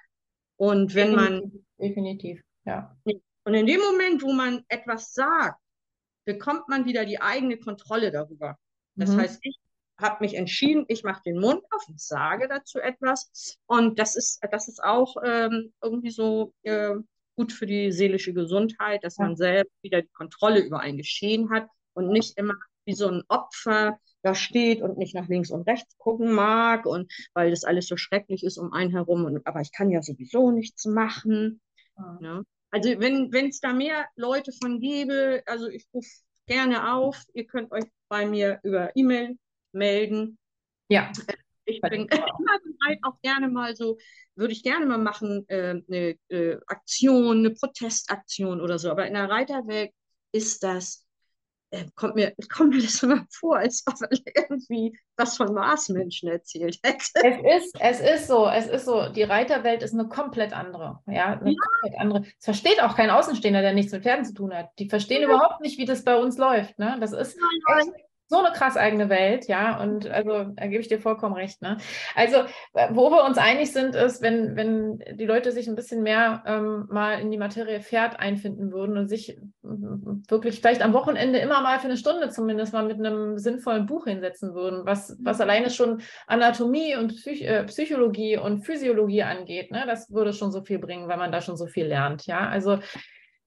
[0.58, 1.66] Und wenn definitiv, man.
[1.80, 2.98] Definitiv, ja.
[3.45, 5.62] Und in dem Moment, wo man etwas sagt,
[6.26, 8.58] bekommt man wieder die eigene Kontrolle darüber.
[8.95, 9.22] Das mhm.
[9.22, 9.58] heißt, ich
[9.98, 13.58] habe mich entschieden, ich mache den Mund auf und sage dazu etwas.
[13.66, 16.95] Und das ist, das ist auch ähm, irgendwie so äh,
[17.38, 21.67] gut für die seelische Gesundheit, dass man selbst wieder die Kontrolle über ein Geschehen hat
[21.93, 25.97] und nicht immer wie so ein Opfer da steht und nicht nach links und rechts
[25.97, 29.25] gucken mag und weil das alles so schrecklich ist um einen herum.
[29.25, 31.61] Und, aber ich kann ja sowieso nichts machen.
[31.95, 32.17] Ja.
[32.19, 32.43] Ne?
[32.71, 36.09] Also wenn es da mehr Leute von gäbe, also ich rufe
[36.47, 39.38] gerne auf, ihr könnt euch bei mir über E-Mail
[39.71, 40.38] melden.
[40.89, 41.11] Ja.
[41.68, 43.97] Ich bin immer bereit, auch gerne mal so,
[44.36, 48.89] würde ich gerne mal machen, äh, eine äh, Aktion, eine Protestaktion oder so.
[48.89, 49.91] Aber in der Reiterwelt
[50.32, 51.05] ist das,
[51.72, 54.09] äh, kommt, mir, kommt mir das immer vor, als ob er
[54.49, 57.01] irgendwie was von Marsmenschen erzählt hätte.
[57.24, 60.99] Es ist, es ist so, es ist so, die Reiterwelt ist eine komplett andere.
[61.07, 61.57] Ja, eine ja.
[61.57, 62.22] komplett andere.
[62.39, 64.70] Es versteht auch kein Außenstehender, der nichts mit Pferden zu tun hat.
[64.80, 65.28] Die verstehen ja.
[65.28, 66.80] überhaupt nicht, wie das bei uns läuft.
[66.80, 66.97] Ne?
[67.01, 67.38] Das ist
[67.78, 71.61] echt so eine krass eigene Welt, ja, und also da gebe ich dir vollkommen recht.
[71.61, 71.78] Ne?
[72.15, 72.43] Also,
[72.91, 76.88] wo wir uns einig sind, ist, wenn, wenn die Leute sich ein bisschen mehr ähm,
[76.91, 81.80] mal in die Materie Pferd einfinden würden und sich wirklich vielleicht am Wochenende immer mal
[81.80, 86.01] für eine Stunde zumindest mal mit einem sinnvollen Buch hinsetzen würden, was, was alleine schon
[86.28, 89.84] Anatomie und Psych äh, Psychologie und Physiologie angeht, ne?
[89.88, 92.25] das würde schon so viel bringen, weil man da schon so viel lernt.
[92.25, 92.80] Ja, also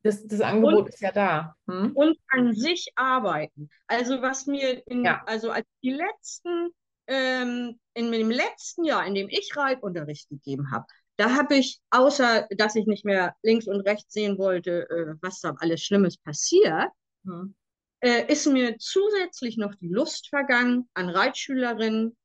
[0.02, 1.54] das, das Angebot und, ist ja da.
[1.68, 1.92] Hm?
[1.94, 3.68] Und an sich arbeiten.
[3.86, 5.22] Also was mir, in, ja.
[5.26, 6.70] also als die letzten,
[7.06, 10.86] ähm, in dem letzten Jahr, in dem ich Reitunterricht gegeben habe,
[11.16, 15.40] da habe ich, außer dass ich nicht mehr links und rechts sehen wollte, äh, was
[15.40, 16.88] da alles Schlimmes passiert,
[17.24, 17.54] hm.
[18.00, 22.16] äh, ist mir zusätzlich noch die Lust vergangen an Reitschülerinnen,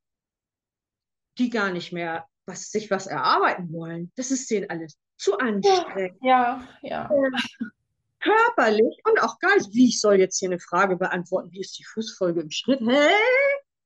[1.38, 4.14] die gar nicht mehr was, sich was erarbeiten wollen.
[4.16, 6.18] Das ist denen alles zu anstrengend.
[6.22, 7.10] Ja, ja.
[7.10, 7.66] Äh,
[8.20, 9.74] körperlich und auch geistig.
[9.74, 12.80] Wie ich soll jetzt hier eine Frage beantworten, wie ist die Fußfolge im Schritt?
[12.82, 13.10] Hä?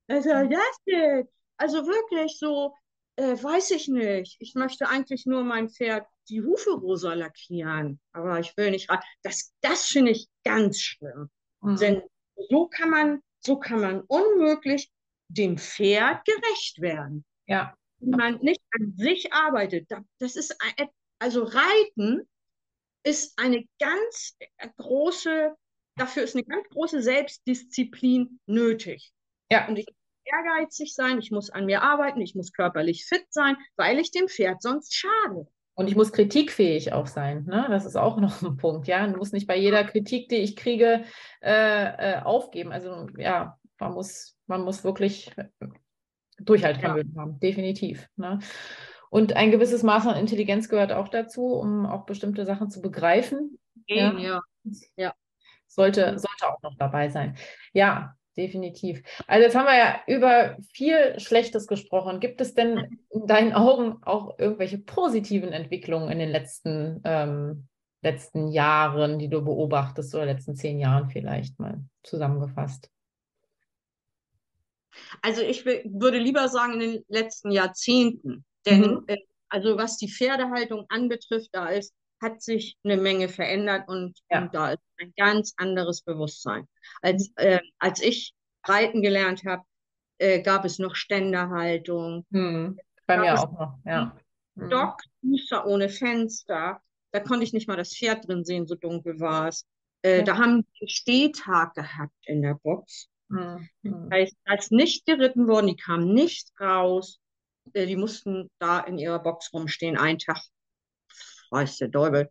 [0.08, 1.28] Was soll das denn?
[1.58, 2.74] Also wirklich so,
[3.18, 4.38] äh, weiß ich nicht.
[4.40, 9.04] Ich möchte eigentlich nur mein Pferd die Hufe rosa lackieren, aber ich will nicht reiten.
[9.24, 11.30] Das, das finde ich ganz schlimm.
[11.62, 11.76] Mhm.
[11.78, 12.02] Denn
[12.50, 14.90] so kann man, so kann man unmöglich
[15.28, 17.26] dem Pferd gerecht werden.
[17.46, 17.76] Ja.
[18.00, 19.90] Wenn man nicht an sich arbeitet.
[20.20, 20.56] Das ist
[21.20, 22.28] also Reiten
[23.04, 24.38] ist eine ganz
[24.78, 25.54] große,
[25.96, 29.12] dafür ist eine ganz große Selbstdisziplin nötig.
[29.52, 29.68] Ja.
[29.68, 29.86] Und ich
[30.26, 34.28] ehrgeizig sein, ich muss an mir arbeiten, ich muss körperlich fit sein, weil ich dem
[34.28, 35.48] Pferd sonst schade.
[35.74, 37.46] Und ich muss kritikfähig auch sein.
[37.46, 37.66] Ne?
[37.70, 38.88] Das ist auch noch ein Punkt.
[38.88, 41.06] Ja, du musst nicht bei jeder Kritik, die ich kriege,
[41.42, 42.72] äh, äh, aufgeben.
[42.72, 45.32] Also ja, man muss, man muss wirklich
[46.42, 47.22] Durchhaltevermögen ja.
[47.22, 48.08] haben, definitiv.
[48.16, 48.40] Ne?
[49.10, 53.58] Und ein gewisses Maß an Intelligenz gehört auch dazu, um auch bestimmte Sachen zu begreifen.
[53.88, 54.18] Ja.
[54.18, 54.42] ja.
[54.96, 55.14] ja.
[55.68, 57.36] Sollte, sollte auch noch dabei sein.
[57.74, 59.04] Ja, definitiv.
[59.28, 62.20] Also jetzt haben wir ja über viel Schlechtes gesprochen.
[62.20, 67.68] Gibt es denn in deinen Augen auch irgendwelche positiven Entwicklungen in den letzten, ähm,
[68.02, 72.90] letzten Jahren, die du beobachtest oder letzten zehn Jahren vielleicht mal zusammengefasst?
[75.22, 79.04] Also ich würde lieber sagen in den letzten Jahrzehnten, denn mhm.
[79.08, 79.18] äh,
[79.50, 84.42] also was die Pferdehaltung anbetrifft, da ist hat sich eine Menge verändert und, ja.
[84.42, 86.68] und da ist ein ganz anderes Bewusstsein.
[87.02, 88.34] Als, äh, als ich
[88.66, 89.64] reiten gelernt habe,
[90.18, 92.26] äh, gab es noch Ständerhaltung.
[92.32, 92.78] Hm.
[93.06, 94.16] Bei mir auch noch, ja.
[94.58, 94.68] Hm.
[94.68, 96.82] Stockbüster ohne Fenster.
[97.12, 99.66] Da konnte ich nicht mal das Pferd drin sehen, so dunkel war es.
[100.02, 100.24] Äh, ja.
[100.24, 103.08] Da haben die Stehtag gehabt in der Box.
[103.30, 103.70] Hm.
[103.84, 104.10] Hm.
[104.10, 107.20] Das heißt, als nicht geritten worden, die kamen nicht raus.
[107.74, 110.40] Äh, die mussten da in ihrer Box rumstehen, einen Tag
[111.52, 112.30] weiß der Däubel.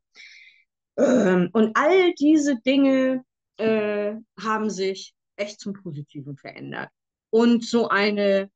[0.96, 3.24] Ähm, und all diese Dinge
[3.56, 6.90] äh, haben sich echt zum Positiven verändert.
[7.30, 8.50] Und so eine,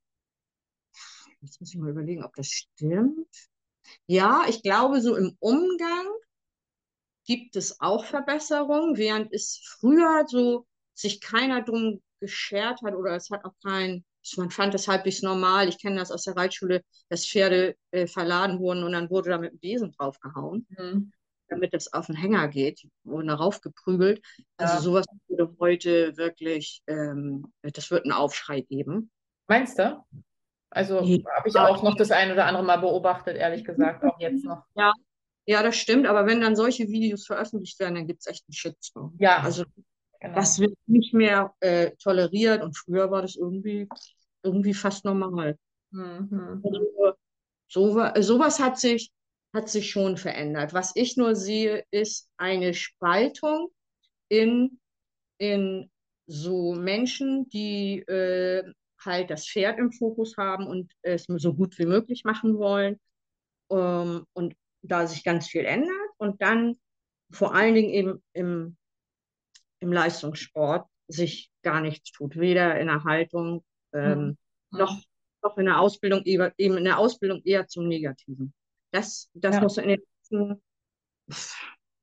[1.41, 3.28] jetzt muss ich mal überlegen, ob das stimmt.
[4.07, 6.07] Ja, ich glaube, so im Umgang
[7.24, 13.30] gibt es auch Verbesserungen, während es früher so sich keiner drum geschert hat oder es
[13.30, 14.05] hat auch kein
[14.37, 15.68] man fand das halbwegs normal.
[15.68, 19.39] Ich kenne das aus der Reitschule, dass Pferde äh, verladen wurden und dann wurde da
[19.39, 21.12] mit dem Besen draufgehauen, mhm.
[21.49, 24.25] damit das auf den Hänger geht, wurden darauf geprügelt.
[24.57, 24.81] Also ja.
[24.81, 29.11] sowas würde heute wirklich, ähm, das wird einen Aufschrei geben.
[29.49, 30.03] Meinst du?
[30.70, 31.18] Also ja.
[31.37, 34.64] habe ich auch noch das ein oder andere Mal beobachtet, ehrlich gesagt, auch jetzt noch.
[34.75, 34.93] Ja,
[35.45, 38.55] ja, das stimmt, aber wenn dann solche Videos veröffentlicht werden, dann gibt es echt einen
[38.55, 39.16] Shitstorm.
[39.18, 39.39] Ja.
[39.39, 39.64] Also
[40.23, 40.37] Genau.
[40.37, 43.89] Das wird nicht mehr äh, toleriert und früher war das irgendwie,
[44.45, 45.59] irgendwie fast normal.
[45.91, 46.62] Mhm.
[46.62, 47.14] Also,
[47.66, 49.11] so, sowas hat sich,
[49.53, 50.75] hat sich schon verändert.
[50.75, 53.73] Was ich nur sehe, ist eine Spaltung
[54.29, 54.79] in,
[55.39, 55.91] in
[56.29, 58.62] so Menschen, die äh,
[59.05, 63.01] halt das Pferd im Fokus haben und es so gut wie möglich machen wollen.
[63.73, 66.79] Ähm, und da sich ganz viel ändert und dann
[67.33, 68.77] vor allen Dingen eben im
[69.83, 74.37] im Leistungssport sich gar nichts tut, weder in der Haltung ähm, mhm.
[74.70, 75.03] noch,
[75.43, 78.55] noch in der Ausbildung, eben in der Ausbildung eher zum Negativen.
[78.93, 79.61] Das, das ja.
[79.61, 80.62] muss in den letzten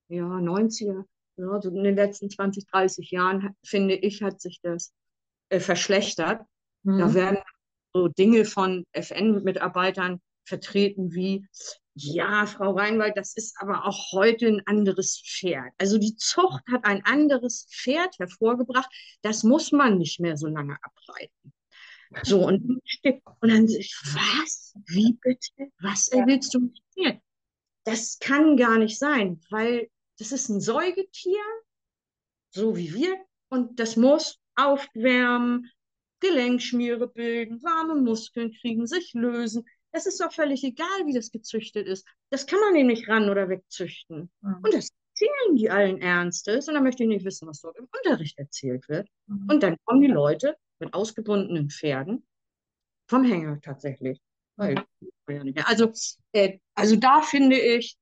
[0.09, 1.05] ja, 90er,
[1.38, 4.93] ja, so in den letzten 20, 30 Jahren, finde ich, hat sich das
[5.49, 6.41] äh, verschlechtert.
[6.84, 6.99] Mhm.
[6.99, 7.38] Da werden
[7.93, 11.47] so Dinge von FN-Mitarbeitern vertreten wie,
[12.02, 15.74] ja, Frau Reinwald, das ist aber auch heute ein anderes Pferd.
[15.78, 18.89] Also die Zucht hat ein anderes Pferd hervorgebracht.
[19.22, 21.54] Das muss man nicht mehr so lange abreiten.
[22.24, 24.74] So, und, und dann ich, was?
[24.88, 25.72] Wie bitte?
[25.82, 27.22] Was willst du mit mir?
[27.84, 31.43] Das kann gar nicht sein, weil das ist ein Säugetier,
[32.52, 33.16] so wie wir,
[33.50, 35.70] und das muss aufwärmen,
[36.20, 39.66] Gelenkschmiere bilden, warme Muskeln kriegen, sich lösen.
[39.91, 42.07] Es ist doch völlig egal, wie das gezüchtet ist.
[42.29, 44.31] Das kann man nämlich ran oder wegzüchten.
[44.41, 44.55] Mhm.
[44.63, 46.67] Und das erzählen die allen Ernstes.
[46.67, 49.07] Und dann möchte ich nicht wissen, was dort im Unterricht erzählt wird.
[49.27, 49.47] Mhm.
[49.49, 52.25] Und dann kommen die Leute mit ausgebundenen Pferden
[53.07, 54.21] vom Hänger tatsächlich.
[54.57, 54.83] Mhm.
[55.63, 55.91] also,
[56.33, 57.97] äh, also da finde ich,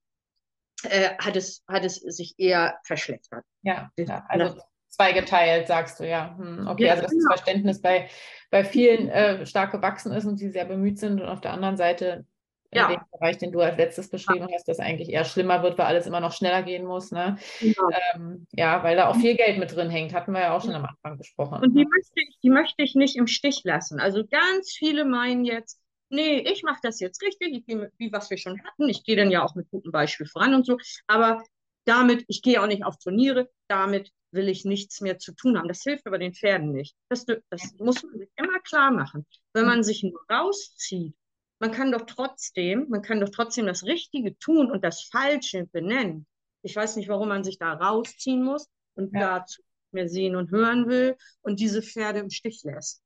[0.84, 3.46] äh, hat, es, hat es sich eher verschlechtert.
[3.62, 4.60] Ja, ja also
[4.98, 6.36] zweigeteilt, sagst du, ja.
[6.38, 7.30] Hm, okay, ja, also dass genau.
[7.30, 8.10] das Verständnis bei,
[8.50, 11.78] bei vielen äh, stark gewachsen ist und sie sehr bemüht sind und auf der anderen
[11.78, 12.26] Seite
[12.72, 12.88] in ja.
[12.90, 16.06] dem Bereich, den du als letztes beschrieben hast, dass eigentlich eher schlimmer wird, weil alles
[16.06, 17.12] immer noch schneller gehen muss.
[17.12, 17.38] Ne?
[17.60, 17.72] Ja.
[17.74, 17.90] Genau.
[18.16, 20.74] Ähm, ja, weil da auch viel Geld mit drin hängt, hatten wir ja auch schon
[20.74, 21.62] am Anfang besprochen.
[21.64, 21.90] Und die, ne?
[21.90, 24.00] möchte ich, die möchte ich nicht im Stich lassen.
[24.00, 25.80] Also ganz viele meinen jetzt,
[26.10, 29.16] nee, ich mache das jetzt richtig, ich gehe wie was wir schon hatten, ich gehe
[29.16, 30.78] dann ja auch mit gutem Beispiel voran und so,
[31.08, 31.44] aber
[31.88, 35.68] damit, ich gehe auch nicht auf Turniere, damit will ich nichts mehr zu tun haben.
[35.68, 36.96] Das hilft aber den Pferden nicht.
[37.10, 39.26] Das, das muss man sich immer klar machen.
[39.54, 41.16] Wenn man sich nur rauszieht
[41.60, 46.28] man kann doch trotzdem, man kann doch trotzdem das Richtige tun und das Falsche benennen.
[46.62, 49.40] Ich weiß nicht, warum man sich da rausziehen muss und ja.
[49.40, 49.62] dazu
[49.92, 53.02] mehr sehen und hören will und diese Pferde im Stich lässt.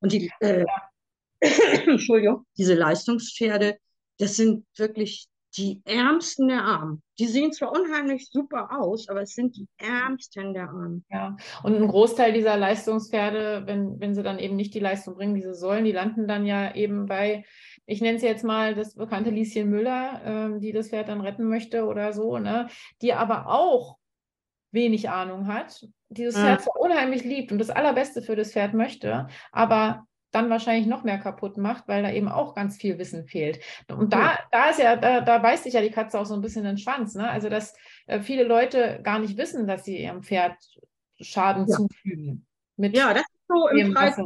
[0.00, 0.64] Und die, äh,
[1.86, 3.78] Entschuldigung, diese Leistungspferde,
[4.18, 7.02] das sind wirklich die Ärmsten der Armen.
[7.18, 11.04] Die sehen zwar unheimlich super aus, aber es sind die Ärmsten der Armen.
[11.10, 15.34] Ja, und ein Großteil dieser Leistungspferde, wenn, wenn sie dann eben nicht die Leistung bringen,
[15.34, 17.44] die sie sollen, die landen dann ja eben bei,
[17.86, 21.44] ich nenne es jetzt mal das bekannte Lieschen Müller, ähm, die das Pferd dann retten
[21.44, 22.68] möchte oder so, ne?
[23.00, 23.96] die aber auch
[24.70, 26.42] wenig Ahnung hat, dieses ja.
[26.42, 31.04] Pferd zwar unheimlich liebt und das Allerbeste für das Pferd möchte, aber dann wahrscheinlich noch
[31.04, 33.60] mehr kaputt macht, weil da eben auch ganz viel Wissen fehlt.
[33.88, 36.40] Und da, da ist ja, da, da beißt sich ja die Katze auch so ein
[36.40, 37.14] bisschen den Schwanz.
[37.14, 37.28] Ne?
[37.28, 37.74] Also, dass
[38.06, 40.56] äh, viele Leute gar nicht wissen, dass sie ihrem Pferd
[41.20, 41.76] Schaden ja.
[41.76, 42.46] zufügen.
[42.76, 44.16] Mit ja, das ist so im Preis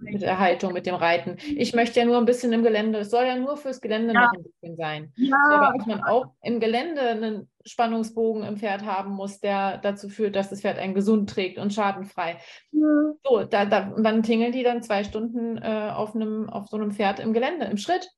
[0.00, 1.36] mit der Haltung, mit dem Reiten.
[1.56, 4.22] Ich möchte ja nur ein bisschen im Gelände, es soll ja nur fürs Gelände ja.
[4.22, 5.12] noch ein bisschen sein.
[5.16, 5.36] Ja.
[5.48, 10.08] So, aber dass man auch im Gelände einen Spannungsbogen im Pferd haben muss, der dazu
[10.08, 12.38] führt, dass das Pferd einen gesund trägt und schadenfrei.
[12.72, 13.12] Ja.
[13.24, 16.92] So, da, da, dann tingeln die dann zwei Stunden äh, auf, einem, auf so einem
[16.92, 18.10] Pferd im Gelände, im Schritt.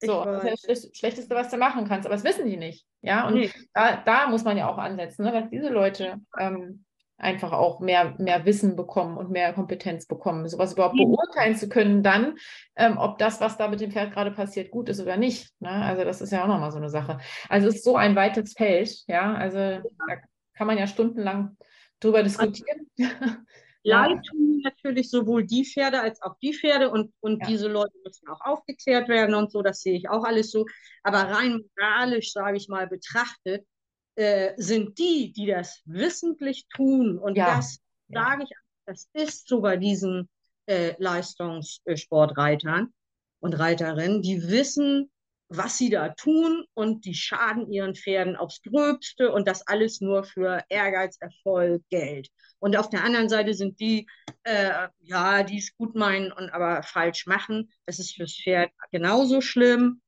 [0.00, 2.86] So, das ist ja das Schlechteste, was du machen kannst, aber das wissen die nicht.
[3.02, 3.50] Ja, und nee.
[3.74, 5.32] da, da muss man ja auch ansetzen, ne?
[5.32, 6.84] weil diese Leute ähm,
[7.18, 11.10] einfach auch mehr, mehr Wissen bekommen und mehr Kompetenz bekommen, sowas überhaupt mhm.
[11.10, 12.38] beurteilen zu können, dann,
[12.76, 15.52] ähm, ob das, was da mit dem Pferd gerade passiert, gut ist oder nicht.
[15.60, 15.70] Ne?
[15.70, 17.18] Also das ist ja auch nochmal so eine Sache.
[17.48, 19.82] Also es ist so ein weites Feld, ja, also da
[20.54, 21.56] kann man ja stundenlang
[22.00, 22.88] drüber diskutieren.
[23.82, 27.48] Leid tun natürlich sowohl die Pferde als auch die Pferde und, und ja.
[27.48, 30.66] diese Leute müssen auch aufgeklärt werden und so, das sehe ich auch alles so.
[31.02, 33.66] Aber rein moralisch, sage ich mal, betrachtet,
[34.18, 37.18] äh, sind die, die das wissentlich tun.
[37.18, 37.56] Und ja.
[37.56, 38.22] das ja.
[38.22, 38.50] sage ich,
[38.84, 40.28] das ist so bei diesen
[40.66, 42.92] äh, Leistungssportreitern
[43.40, 45.08] und Reiterinnen, die wissen,
[45.48, 50.24] was sie da tun und die schaden ihren Pferden aufs Gröbste und das alles nur
[50.24, 52.28] für Ehrgeiz, Erfolg, Geld.
[52.58, 54.08] Und auf der anderen Seite sind die,
[54.42, 57.70] äh, ja, die es gut meinen und aber falsch machen.
[57.86, 60.02] Das ist fürs Pferd genauso schlimm.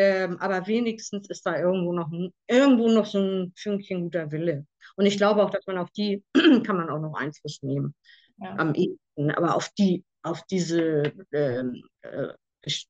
[0.00, 2.08] Ähm, aber wenigstens ist da irgendwo noch,
[2.46, 4.64] irgendwo noch so ein Fünkchen guter Wille.
[4.94, 6.22] Und ich glaube auch, dass man auf die
[6.64, 7.96] kann man auch noch Einfluss nehmen.
[8.40, 8.54] Ja.
[8.58, 9.32] Am ehesten.
[9.32, 12.28] Aber auf die, auf diese ähm, äh,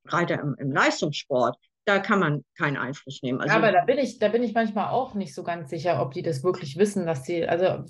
[0.04, 1.56] Reiter im, im, Leistungssport,
[1.86, 3.40] da kann man keinen Einfluss nehmen.
[3.40, 6.12] Also, aber da bin ich, da bin ich manchmal auch nicht so ganz sicher, ob
[6.12, 7.86] die das wirklich wissen, dass sie, also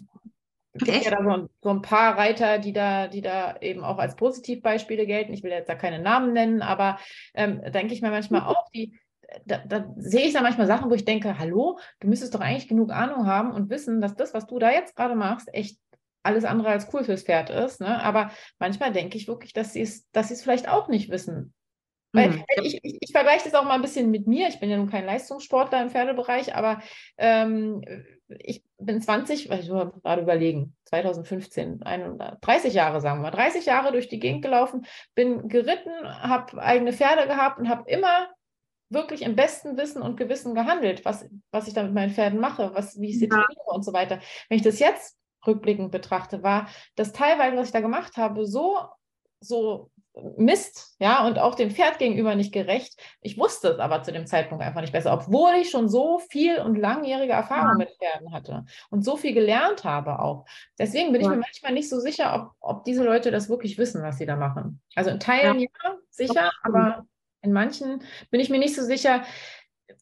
[0.75, 3.83] es gibt ja da so ein, so ein, paar Reiter, die da, die da eben
[3.83, 5.33] auch als Positivbeispiele gelten.
[5.33, 7.01] Ich will jetzt da keine Namen nennen, aber
[7.35, 8.97] ähm, denke ich mir manchmal auch, die,
[9.45, 12.69] da, da, sehe ich da manchmal Sachen, wo ich denke, hallo, du müsstest doch eigentlich
[12.69, 15.79] genug Ahnung haben und wissen, dass das, was du da jetzt gerade machst, echt
[16.23, 17.81] alles andere als cool fürs Pferd ist.
[17.81, 18.03] Ne?
[18.03, 21.55] Aber manchmal denke ich wirklich, dass sie es, dass sie es vielleicht auch nicht wissen.
[22.13, 22.45] Weil mhm.
[22.63, 24.49] ich, ich, ich, vergleiche das auch mal ein bisschen mit mir.
[24.49, 26.81] Ich bin ja nun kein Leistungssportler im Pferdebereich, aber
[27.19, 27.83] ähm,
[28.29, 31.81] ich bin 20, weil ich muss gerade überlegen, 2015,
[32.41, 36.95] 30 Jahre sagen wir mal, 30 Jahre durch die Gegend gelaufen, bin geritten, habe eigene
[36.95, 38.29] Pferde gehabt und habe immer
[38.91, 42.75] wirklich im besten Wissen und Gewissen gehandelt, was, was ich da mit meinen Pferden mache,
[42.75, 43.37] was, wie ich sie ja.
[43.37, 44.21] trainiere und so weiter.
[44.49, 45.17] Wenn ich das jetzt
[45.47, 48.79] rückblickend betrachte, war das teilweise, was ich da gemacht habe, so,
[49.41, 49.91] so
[50.37, 53.01] Mist, ja, und auch dem Pferd gegenüber nicht gerecht.
[53.21, 56.59] Ich wusste es aber zu dem Zeitpunkt einfach nicht besser, obwohl ich schon so viel
[56.59, 57.87] und langjährige Erfahrung ja.
[57.87, 60.45] mit Pferden hatte und so viel gelernt habe auch.
[60.79, 61.29] Deswegen bin ja.
[61.29, 64.27] ich mir manchmal nicht so sicher, ob, ob diese Leute das wirklich wissen, was sie
[64.27, 64.81] da machen.
[64.97, 67.07] Also in Teilen ja, ja sicher, aber
[67.43, 69.25] in manchen bin ich mir nicht so sicher,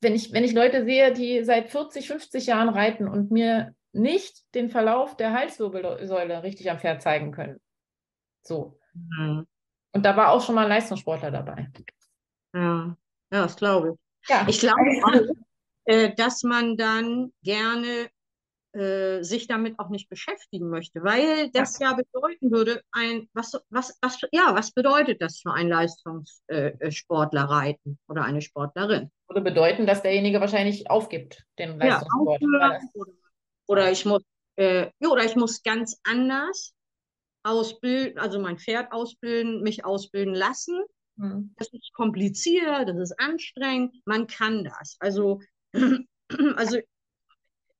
[0.00, 4.54] wenn ich, wenn ich Leute sehe, die seit 40, 50 Jahren reiten und mir nicht
[4.54, 7.60] den Verlauf der Halswirbelsäule richtig am Pferd zeigen können.
[8.42, 8.78] So.
[8.94, 9.46] Mhm.
[9.92, 11.70] Und da war auch schon mal ein Leistungssportler dabei.
[12.54, 12.96] Ja,
[13.32, 14.28] ja das glaube ich.
[14.28, 14.44] Ja.
[14.48, 15.34] Ich glaube auch,
[15.84, 18.08] äh, dass man dann gerne
[18.76, 23.58] äh, sich damit auch nicht beschäftigen möchte, weil das ja, ja bedeuten würde, ein, was,
[23.70, 29.10] was, was, ja, was bedeutet das für einen Leistungssportler äh, reiten oder eine Sportlerin?
[29.28, 32.42] Würde bedeuten, dass derjenige wahrscheinlich aufgibt, den Leistungssport.
[32.42, 33.12] Ja, oder,
[33.66, 34.22] oder, ich muss,
[34.56, 36.74] äh, oder ich muss ganz anders
[37.42, 40.82] ausbilden, also mein Pferd ausbilden, mich ausbilden lassen.
[41.18, 41.54] Hm.
[41.56, 44.96] Das ist kompliziert, das ist anstrengend, man kann das.
[45.00, 45.40] Also,
[46.56, 46.78] also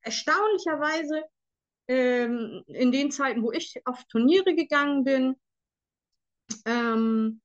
[0.07, 1.25] erstaunlicherweise
[1.89, 5.37] ähm, in den Zeiten, wo ich auf Turniere gegangen bin,
[6.65, 7.41] ähm,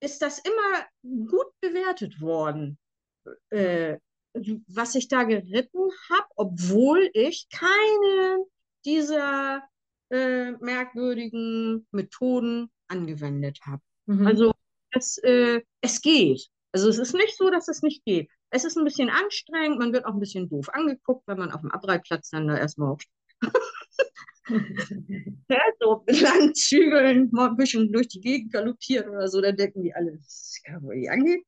[0.00, 2.78] ist das immer gut bewertet worden,
[3.50, 3.98] äh,
[4.66, 8.44] was ich da geritten habe, obwohl ich keine
[8.84, 9.62] dieser
[10.10, 13.82] äh, merkwürdigen Methoden angewendet habe.
[14.06, 14.26] Mhm.
[14.26, 14.52] Also
[14.90, 16.48] es, äh, es geht.
[16.72, 18.28] Also es ist nicht so, dass es nicht geht.
[18.50, 21.60] Es ist ein bisschen anstrengend, man wird auch ein bisschen doof angeguckt, wenn man auf
[21.60, 22.96] dem Abreitplatz dann da erstmal
[24.48, 29.82] ja, so lang zügeln, mal ein bisschen durch die Gegend galoppiert oder so, dann denken
[29.82, 31.42] die alle, das kann wohl nicht angehen.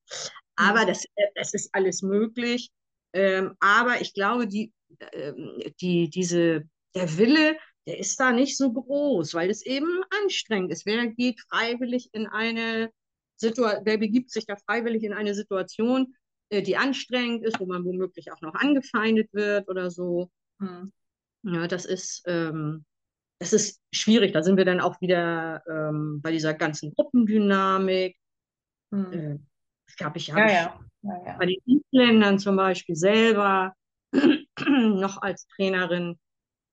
[0.56, 0.86] Aber mhm.
[0.88, 2.70] das, äh, das ist alles möglich.
[3.12, 5.32] Ähm, aber ich glaube, die, äh,
[5.80, 10.86] die, diese, der Wille, der ist da nicht so groß, weil es eben anstrengend ist.
[10.86, 12.90] Wer geht freiwillig in eine
[13.36, 16.14] Situation, wer begibt sich da freiwillig in eine Situation,
[16.52, 20.30] die anstrengend ist, wo man womöglich auch noch angefeindet wird oder so.
[20.60, 20.92] Hm.
[21.42, 22.84] Ja, das ist, ähm,
[23.38, 24.32] das ist schwierig.
[24.32, 28.16] Da sind wir dann auch wieder ähm, bei dieser ganzen Gruppendynamik.
[28.92, 29.12] Hm.
[29.12, 29.38] Äh,
[29.88, 31.22] ich glaube, ich habe ja, ja.
[31.26, 33.74] ja, bei den Isländern zum Beispiel selber
[34.68, 36.18] noch als Trainerin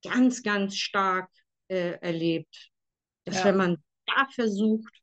[0.04, 1.30] ganz, ganz stark
[1.68, 2.72] äh, erlebt,
[3.26, 5.03] dass wenn man da versucht,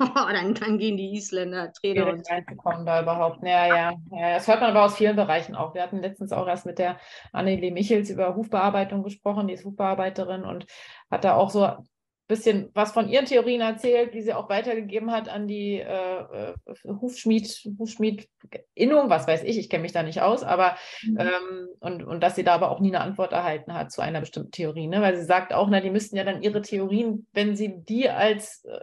[0.32, 3.42] dann, dann gehen die Isländer Trainer und reinzukommen da überhaupt.
[3.42, 4.34] Ja, ja, ja.
[4.34, 5.74] Das hört man aber aus vielen Bereichen auch.
[5.74, 6.98] Wir hatten letztens auch erst mit der
[7.32, 10.66] Annelie Michels über Hufbearbeitung gesprochen, die ist Hufbearbeiterin und
[11.10, 11.86] hat da auch so ein
[12.28, 16.54] bisschen was von ihren Theorien erzählt, die sie auch weitergegeben hat an die äh, äh
[16.84, 17.46] Hufschmied,
[17.78, 21.18] Hufschmied-Innung, was weiß ich, ich kenne mich da nicht aus, aber mhm.
[21.18, 24.20] ähm, und, und dass sie da aber auch nie eine Antwort erhalten hat zu einer
[24.20, 25.02] bestimmten Theorie, ne?
[25.02, 28.64] weil sie sagt auch, na, die müssten ja dann ihre Theorien, wenn sie die als
[28.64, 28.78] äh,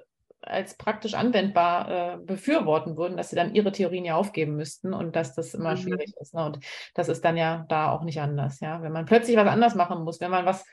[0.48, 5.16] als praktisch anwendbar äh, befürworten würden, dass sie dann ihre Theorien ja aufgeben müssten und
[5.16, 5.78] dass das immer mhm.
[5.78, 6.34] schwierig ist.
[6.34, 6.45] Ne?
[6.45, 6.60] Und
[6.93, 8.60] das ist dann ja da auch nicht anders.
[8.60, 8.82] Ja?
[8.82, 10.66] Wenn man plötzlich was anders machen muss, wenn man was,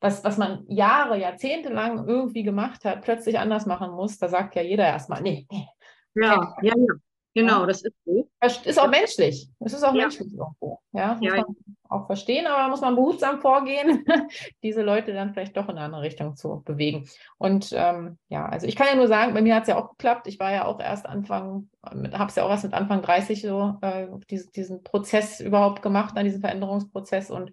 [0.00, 4.54] was, was man Jahre, Jahrzehnte lang irgendwie gemacht hat, plötzlich anders machen muss, da sagt
[4.54, 5.66] ja jeder erstmal, nee, nee.
[6.14, 6.94] Ja, ja, ja.
[7.34, 8.28] Genau, das ist so.
[8.64, 9.48] Ist auch menschlich.
[9.60, 10.02] Es ist auch ja.
[10.02, 10.80] menschlich irgendwo.
[10.92, 11.36] Ja, muss ja.
[11.36, 11.56] man
[11.88, 14.04] auch verstehen, aber muss man behutsam vorgehen,
[14.62, 17.08] diese Leute dann vielleicht doch in eine andere Richtung zu bewegen.
[17.38, 19.90] Und ähm, ja, also ich kann ja nur sagen, bei mir hat es ja auch
[19.90, 20.26] geklappt.
[20.26, 23.78] Ich war ja auch erst Anfang, habe es ja auch erst mit Anfang 30 so
[23.80, 27.52] äh, diesen, diesen Prozess überhaupt gemacht, diesen Veränderungsprozess und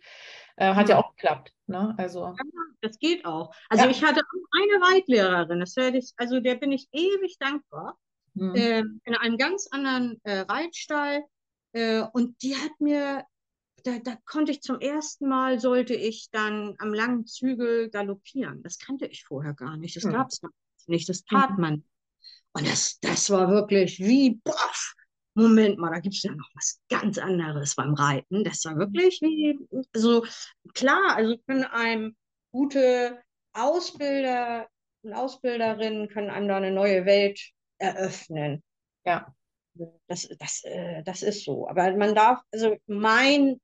[0.58, 0.96] äh, hat ja.
[0.96, 1.54] ja auch geklappt.
[1.68, 1.94] Ne?
[1.98, 2.36] Also, ja,
[2.82, 3.54] das geht auch.
[3.70, 4.22] Also ich hatte
[4.52, 7.98] eine Reitlehrerin, das werde ich, also der bin ich ewig dankbar
[8.34, 8.56] mhm.
[8.56, 11.24] äh, in einem ganz anderen äh, Reitstall.
[11.74, 13.24] Äh, und die hat mir,
[13.84, 18.64] da, da konnte ich zum ersten Mal, sollte ich dann am langen Zügel galoppieren.
[18.64, 19.96] Das kannte ich vorher gar nicht.
[19.96, 20.14] Das mhm.
[20.14, 20.42] gab es
[20.88, 21.10] nicht.
[21.10, 21.62] Das tat mhm.
[21.62, 21.84] man.
[22.54, 24.56] Und das, das war wirklich wie, boah,
[25.36, 28.44] Moment mal, da gibt es ja noch was ganz anderes beim Reiten.
[28.44, 29.58] Das war wirklich wie,
[29.94, 30.26] so
[30.74, 32.16] klar, also können einem
[32.52, 33.22] gute
[33.54, 34.68] Ausbilder
[35.04, 37.40] und Ausbilderinnen können einem da eine neue Welt
[37.80, 38.64] eröffnen.
[39.06, 39.34] Ja.
[40.08, 41.68] Das, das, äh, das ist so.
[41.68, 43.60] Aber man darf, also mein,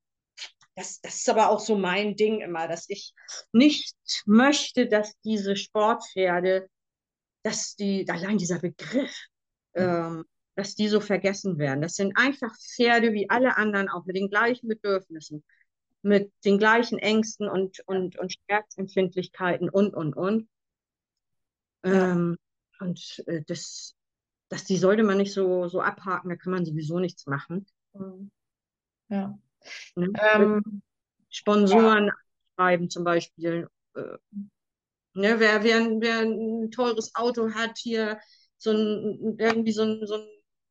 [0.74, 3.12] das, das ist aber auch so mein Ding immer, dass ich
[3.52, 3.94] nicht
[4.24, 6.68] möchte, dass diese Sportpferde,
[7.42, 9.14] dass die, allein dieser Begriff,
[9.74, 11.82] ähm, dass die so vergessen werden.
[11.82, 15.44] Das sind einfach Pferde wie alle anderen, auch mit den gleichen Bedürfnissen,
[16.02, 20.48] mit den gleichen Ängsten und, und, und Schmerzempfindlichkeiten und, und, und.
[21.84, 22.38] Ähm,
[22.80, 23.95] und äh, das,
[24.48, 27.66] dass die sollte man nicht so, so abhaken, da kann man sowieso nichts machen.
[27.92, 28.30] Mhm.
[29.08, 29.38] Ja.
[29.94, 30.12] Ne?
[30.34, 30.82] Ähm,
[31.30, 32.14] Sponsoren ja.
[32.54, 33.68] schreiben zum Beispiel.
[33.94, 34.18] Äh,
[35.14, 38.18] ne, wer, wer, wer ein teures Auto hat, hier
[38.58, 40.28] so ein, irgendwie so ein, so ein,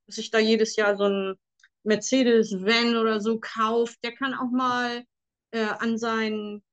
[0.08, 1.36] sich da jedes Jahr so ein
[1.84, 5.04] Mercedes-Van oder so kauft, der kann auch mal
[5.52, 6.64] äh, an sein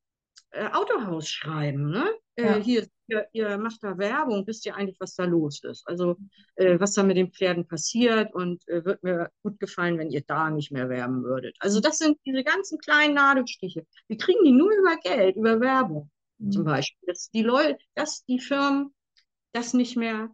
[0.51, 1.91] äh, Autohaus schreiben.
[1.91, 2.15] Ne?
[2.37, 2.55] Äh, ja.
[2.57, 5.87] hier ihr, ihr macht da Werbung, wisst ihr eigentlich, was da los ist?
[5.87, 6.17] Also
[6.57, 10.23] äh, was da mit den Pferden passiert und äh, wird mir gut gefallen, wenn ihr
[10.27, 11.57] da nicht mehr werben würdet.
[11.61, 13.87] Also das sind diese ganzen kleinen Nadelstiche.
[14.09, 16.51] Wir kriegen die nur über Geld, über Werbung mhm.
[16.51, 17.07] zum Beispiel.
[17.07, 18.95] Dass die Leute, dass die Firmen
[19.53, 20.31] das nicht mehr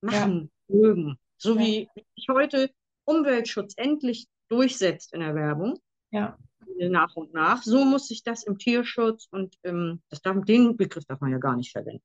[0.00, 0.76] machen ja.
[0.76, 1.18] mögen.
[1.38, 1.60] So ja.
[1.60, 2.70] wie sich heute
[3.04, 5.78] Umweltschutz endlich durchsetzt in der Werbung.
[6.10, 6.36] Ja
[6.78, 7.62] nach und nach.
[7.62, 11.38] So muss sich das im Tierschutz und im, das darf, den Begriff darf man ja
[11.38, 12.02] gar nicht verwenden.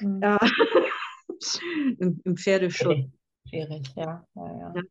[0.00, 0.22] Mhm.
[0.22, 0.38] Äh,
[1.98, 3.06] im, Im Pferdeschutz.
[3.48, 4.24] Schwierig, ja.
[4.34, 4.74] Ja, ja.
[4.74, 4.82] ja.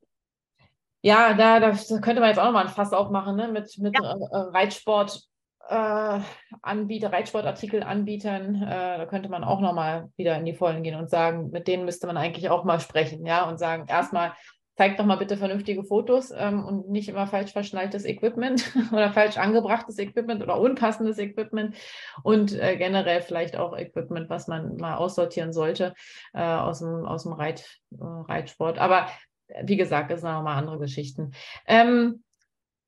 [1.02, 3.48] ja da, da, könnte man jetzt auch nochmal ein Fass aufmachen, ne?
[3.50, 4.12] mit, mit ja.
[4.12, 5.22] äh, Reitsport.
[5.70, 6.22] Äh,
[6.62, 11.50] Anbieter, Reitsportartikelanbietern, äh, da könnte man auch nochmal wieder in die Vollen gehen und sagen,
[11.52, 14.32] mit denen müsste man eigentlich auch mal sprechen, ja, und sagen, erstmal,
[14.78, 19.38] zeigt doch mal bitte vernünftige Fotos ähm, und nicht immer falsch verschnalltes Equipment oder falsch
[19.38, 21.76] angebrachtes Equipment oder unpassendes Equipment
[22.24, 25.94] und äh, generell vielleicht auch Equipment, was man mal aussortieren sollte
[26.34, 28.78] äh, aus dem, aus dem Reit, äh, Reitsport.
[28.78, 29.08] Aber
[29.48, 31.32] äh, wie gesagt, das sind nochmal andere Geschichten.
[31.66, 32.24] Ähm,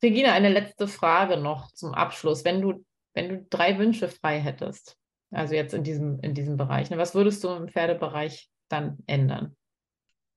[0.01, 2.45] Regina, eine letzte Frage noch zum Abschluss.
[2.45, 2.85] Wenn du,
[3.15, 4.95] wenn du drei Wünsche frei hättest,
[5.31, 9.55] also jetzt in diesem, in diesem Bereich, ne, was würdest du im Pferdebereich dann ändern?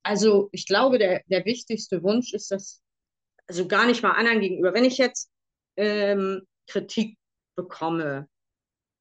[0.03, 2.81] Also ich glaube, der, der wichtigste Wunsch ist das,
[3.47, 4.73] also gar nicht mal anderen gegenüber.
[4.73, 5.31] Wenn ich jetzt
[5.77, 7.17] ähm, Kritik
[7.55, 8.27] bekomme,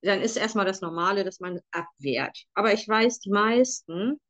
[0.03, 2.45] dann ist erstmal das Normale, dass man abwehrt.
[2.55, 4.21] Aber ich weiß, die meisten,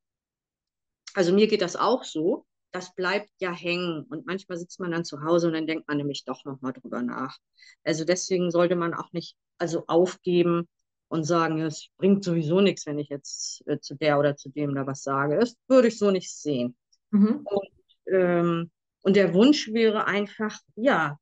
[1.14, 4.05] also mir geht das auch so, das bleibt ja hängen.
[4.05, 7.03] Und manchmal sitzt man dann zu Hause und dann denkt man nämlich doch nochmal drüber
[7.03, 7.37] nach.
[7.85, 10.68] Also deswegen sollte man auch nicht also aufgeben
[11.13, 14.75] und sagen, es bringt sowieso nichts, wenn ich jetzt äh, zu der oder zu dem
[14.75, 15.39] da was sage.
[15.39, 16.75] Das würde ich so nicht sehen.
[17.11, 17.45] Mhm.
[17.45, 17.69] Und,
[18.07, 18.71] ähm,
[19.03, 21.19] und der Wunsch wäre einfach, ja,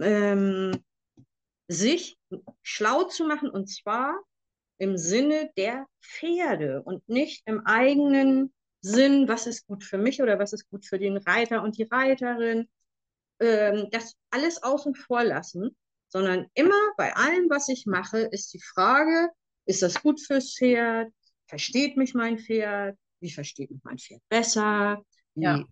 [0.00, 0.84] ähm,
[1.66, 2.16] sich
[2.62, 4.14] schlau zu machen und zwar
[4.78, 10.38] im Sinne der Pferde und nicht im eigenen Sinn, was ist gut für mich oder
[10.38, 12.68] was ist gut für den Reiter und die Reiterin.
[13.40, 15.74] Ähm, das alles außen vor lassen,
[16.14, 19.30] sondern immer bei allem, was ich mache, ist die Frage,
[19.66, 21.12] ist das gut fürs Pferd?
[21.48, 22.96] Versteht mich mein Pferd?
[23.18, 25.02] Wie versteht mich mein Pferd besser?
[25.34, 25.64] Ja.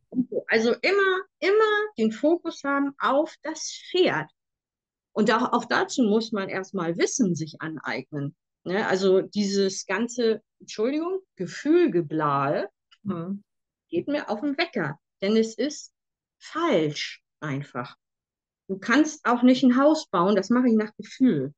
[0.48, 4.28] Also immer, immer den Fokus haben auf das Pferd.
[5.12, 8.34] Und auch, auch dazu muss man erstmal Wissen sich aneignen.
[8.64, 8.84] Ne?
[8.88, 12.68] Also dieses ganze, Entschuldigung, Gefühlgeblahe
[13.04, 13.44] mhm.
[13.90, 14.98] geht mir auf den Wecker.
[15.20, 15.92] Denn es ist
[16.40, 17.96] falsch einfach.
[18.68, 21.52] Du kannst auch nicht ein Haus bauen, das mache ich nach Gefühl.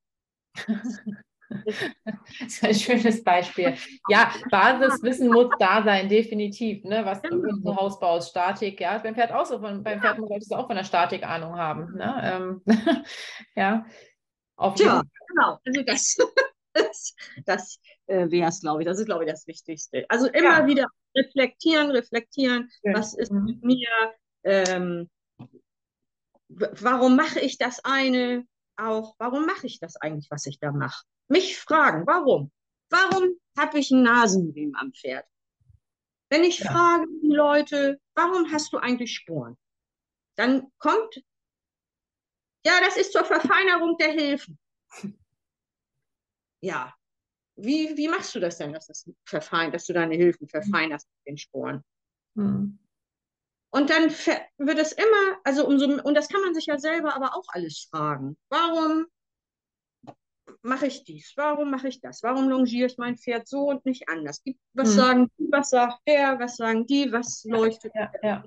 [1.48, 3.74] Das ist ein schönes Beispiel.
[4.08, 6.84] Ja, Basiswissen muss da sein, definitiv.
[6.84, 7.04] Ne?
[7.04, 9.58] Was du so Haus baust, Statik, ja, beim Pferd auch so.
[9.58, 11.94] Von, beim Pferd solltest du auch von der Statik Ahnung haben.
[11.94, 12.20] Ne?
[12.22, 12.62] Ähm,
[13.56, 13.86] ja,
[14.56, 15.58] auf jeden ja, genau.
[15.64, 16.16] Also das,
[16.72, 18.88] das, das äh, wäre es, glaube ich.
[18.88, 20.06] Das ist, glaube ich, das Wichtigste.
[20.08, 20.66] Also immer ja.
[20.66, 20.86] wieder
[21.16, 22.70] reflektieren, reflektieren.
[22.82, 22.94] Ja.
[22.94, 23.44] Was ist mhm.
[23.44, 23.88] mit mir?
[24.46, 25.08] Ähm,
[26.48, 28.46] warum mache ich das eine?
[28.76, 31.04] Auch, warum mache ich das eigentlich, was ich da mache?
[31.28, 32.50] mich fragen, warum?
[32.90, 35.26] Warum habe ich ein Nasenriemen am Pferd?
[36.30, 36.70] Wenn ich ja.
[36.70, 39.56] frage die Leute, warum hast du eigentlich Sporen?
[40.36, 41.22] Dann kommt,
[42.66, 44.58] ja, das ist zur Verfeinerung der Hilfen.
[46.60, 46.94] Ja,
[47.56, 51.26] wie, wie machst du das denn, dass, das verfein, dass du deine Hilfen verfeinerst mit
[51.28, 51.84] den Sporen?
[52.36, 52.78] Hm.
[53.74, 54.08] Und dann
[54.58, 57.88] wird es immer, also umso, und das kann man sich ja selber aber auch alles
[57.90, 58.36] fragen.
[58.48, 59.06] Warum
[60.62, 61.32] mache ich dies?
[61.34, 62.22] Warum mache ich das?
[62.22, 64.44] Warum longiere ich mein Pferd so und nicht anders?
[64.74, 64.94] Was hm.
[64.94, 65.48] sagen die?
[65.50, 66.38] Was sagt der?
[66.38, 67.10] Was sagen die?
[67.10, 67.92] Was ja, leuchtet?
[67.96, 68.44] Ja, ja.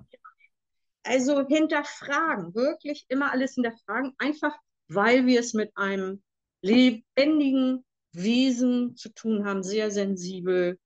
[1.04, 4.56] Also hinterfragen, wirklich immer alles hinterfragen, einfach
[4.88, 6.24] weil wir es mit einem
[6.62, 10.80] lebendigen Wesen zu tun haben, sehr sensibel.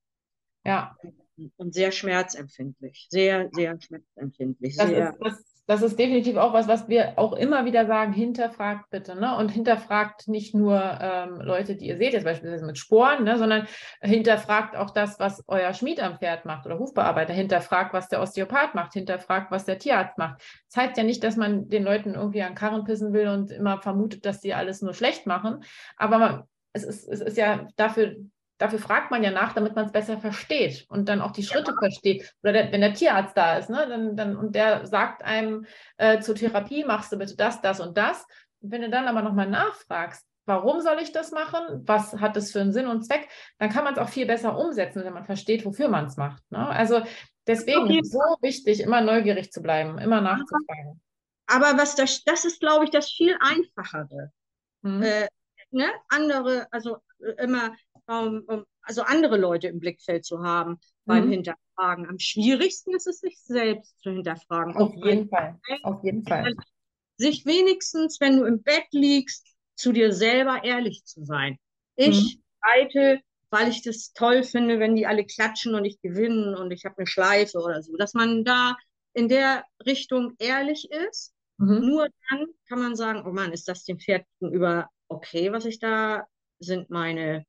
[0.64, 0.96] Ja.
[1.56, 3.06] Und sehr schmerzempfindlich.
[3.10, 4.76] Sehr, sehr schmerzempfindlich.
[4.76, 8.12] Das, sehr, ist, das das ist definitiv auch was, was wir auch immer wieder sagen,
[8.12, 9.14] hinterfragt bitte.
[9.14, 9.36] Ne?
[9.36, 13.38] Und hinterfragt nicht nur ähm, Leute, die ihr seht, jetzt beispielsweise mit Sporen, ne?
[13.38, 13.66] sondern
[14.00, 18.74] hinterfragt auch das, was euer Schmied am Pferd macht oder Hufbearbeiter, hinterfragt, was der Osteopath
[18.74, 20.42] macht, hinterfragt, was der Tierarzt macht.
[20.68, 23.80] Das heißt ja nicht, dass man den Leuten irgendwie an Karren pissen will und immer
[23.80, 25.62] vermutet, dass sie alles nur schlecht machen,
[25.96, 28.16] aber man, es, ist, es ist ja dafür
[28.62, 31.72] dafür fragt man ja nach, damit man es besser versteht und dann auch die Schritte
[31.72, 31.78] ja.
[31.78, 32.32] versteht.
[32.42, 36.20] Oder der, wenn der Tierarzt da ist, ne, dann, dann, und der sagt einem äh,
[36.20, 38.24] zur Therapie, machst du bitte das, das und das.
[38.60, 41.82] Und wenn du dann aber nochmal nachfragst, warum soll ich das machen?
[41.86, 43.28] Was hat das für einen Sinn und Zweck?
[43.58, 46.42] Dann kann man es auch viel besser umsetzen, wenn man versteht, wofür man es macht.
[46.50, 46.64] Ne?
[46.64, 47.02] Also
[47.48, 48.00] deswegen okay.
[48.04, 51.00] so wichtig, immer neugierig zu bleiben, immer nachzufragen.
[51.48, 54.30] Aber was das, das ist, glaube ich, das viel Einfachere.
[54.84, 55.02] Hm.
[55.02, 55.26] Äh,
[55.72, 55.86] ne?
[56.08, 57.72] Andere, also äh, immer
[58.06, 61.32] um, um, also andere Leute im Blickfeld zu haben beim mhm.
[61.32, 62.08] Hinterfragen.
[62.08, 64.76] Am schwierigsten ist es, sich selbst zu hinterfragen.
[64.76, 65.58] Auf jeden Fall.
[65.82, 66.54] Auf jeden Fall.
[67.16, 69.46] Sich wenigstens, wenn du im Bett liegst,
[69.76, 71.56] zu dir selber ehrlich zu sein.
[71.96, 72.42] Ich mhm.
[72.62, 76.84] reite, weil ich das toll finde, wenn die alle klatschen und ich gewinne und ich
[76.84, 77.96] habe eine Schleife oder so.
[77.96, 78.76] Dass man da
[79.14, 81.32] in der Richtung ehrlich ist.
[81.58, 81.80] Mhm.
[81.80, 85.78] Nur dann kann man sagen, oh Mann, ist das dem Pferd gegenüber okay, was ich
[85.78, 86.26] da,
[86.58, 87.44] sind meine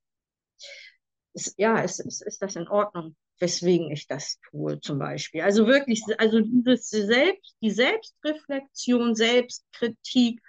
[1.34, 5.42] ist, ja, ist, ist, ist das in Ordnung, weswegen ich das tue zum Beispiel.
[5.42, 10.42] Also wirklich, also dieses Selbst, die Selbstreflexion, Selbstkritik,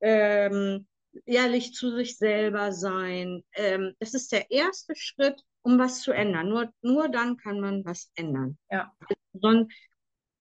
[0.00, 0.86] ähm,
[1.26, 6.48] ehrlich zu sich selber sein, ähm, das ist der erste Schritt, um was zu ändern.
[6.48, 8.58] Nur, nur dann kann man was ändern.
[8.70, 8.92] Ja.
[9.34, 9.72] Sonst,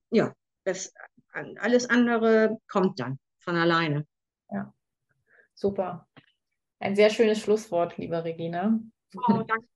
[0.09, 0.33] ja,
[0.63, 0.93] das,
[1.33, 4.05] alles andere kommt dann von alleine.
[4.49, 4.73] Ja,
[5.53, 6.07] super.
[6.79, 8.79] Ein sehr schönes Schlusswort, liebe Regina.
[9.15, 9.67] Oh, danke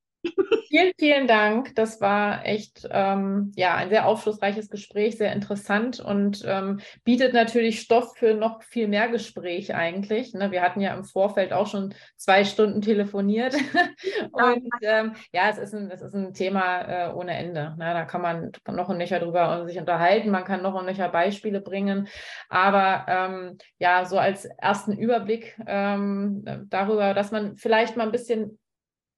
[0.67, 1.75] Vielen, vielen Dank.
[1.75, 7.79] Das war echt ähm, ja, ein sehr aufschlussreiches Gespräch, sehr interessant und ähm, bietet natürlich
[7.81, 10.33] Stoff für noch viel mehr Gespräch eigentlich.
[10.33, 10.51] Ne?
[10.51, 13.55] Wir hatten ja im Vorfeld auch schon zwei Stunden telefoniert.
[14.31, 17.75] und ähm, ja, es ist ein, es ist ein Thema äh, ohne Ende.
[17.77, 17.93] Ne?
[17.93, 21.61] Da kann man noch und nöcher drüber sich unterhalten, man kann noch und nöcher Beispiele
[21.61, 22.07] bringen.
[22.49, 28.57] Aber ähm, ja, so als ersten Überblick ähm, darüber, dass man vielleicht mal ein bisschen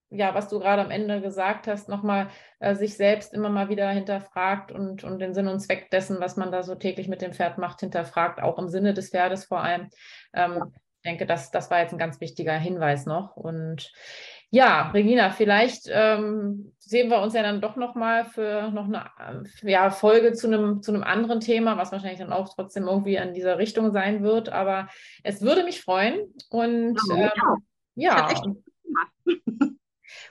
[0.10, 2.30] ja, was du gerade am Ende gesagt hast, nochmal
[2.60, 6.38] äh, sich selbst immer mal wieder hinterfragt und, und den Sinn und Zweck dessen, was
[6.38, 9.62] man da so täglich mit dem Pferd macht, hinterfragt, auch im Sinne des Pferdes vor
[9.62, 9.90] allem.
[10.34, 10.64] Ähm,
[10.98, 13.36] Ich denke, das, das war jetzt ein ganz wichtiger Hinweis noch.
[13.38, 13.92] Und
[14.50, 19.70] ja, Regina, vielleicht ähm, sehen wir uns ja dann doch nochmal für noch eine äh,
[19.72, 23.34] ja, Folge zu einem, zu einem anderen Thema, was wahrscheinlich dann auch trotzdem irgendwie in
[23.34, 24.50] dieser Richtung sein wird.
[24.50, 24.88] Aber
[25.24, 26.34] es würde mich freuen.
[26.50, 27.62] Und ja, ähm,
[27.96, 28.30] ja.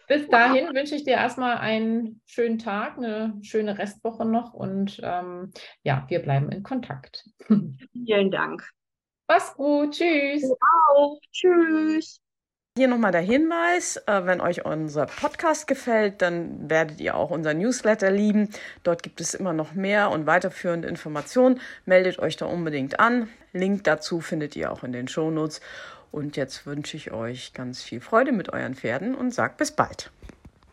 [0.09, 5.53] Bis dahin wünsche ich dir erstmal einen schönen Tag, eine schöne Restwoche noch und ähm,
[5.83, 7.29] ja, wir bleiben in Kontakt.
[7.93, 8.69] Vielen Dank.
[9.29, 9.93] Mach's gut.
[9.95, 10.43] Tschüss.
[10.43, 10.57] Du
[10.95, 11.19] auch.
[11.33, 12.21] Tschüss.
[12.79, 17.55] Hier nochmal der Hinweis, äh, wenn euch unser Podcast gefällt, dann werdet ihr auch unser
[17.55, 18.51] Newsletter lieben.
[18.83, 21.59] Dort gibt es immer noch mehr und weiterführende Informationen.
[21.87, 23.31] Meldet euch da unbedingt an.
[23.55, 25.63] Link dazu findet ihr auch in den Shownotes.
[26.13, 30.11] Und jetzt wünsche ich euch ganz viel Freude mit euren Pferden und sage bis bald.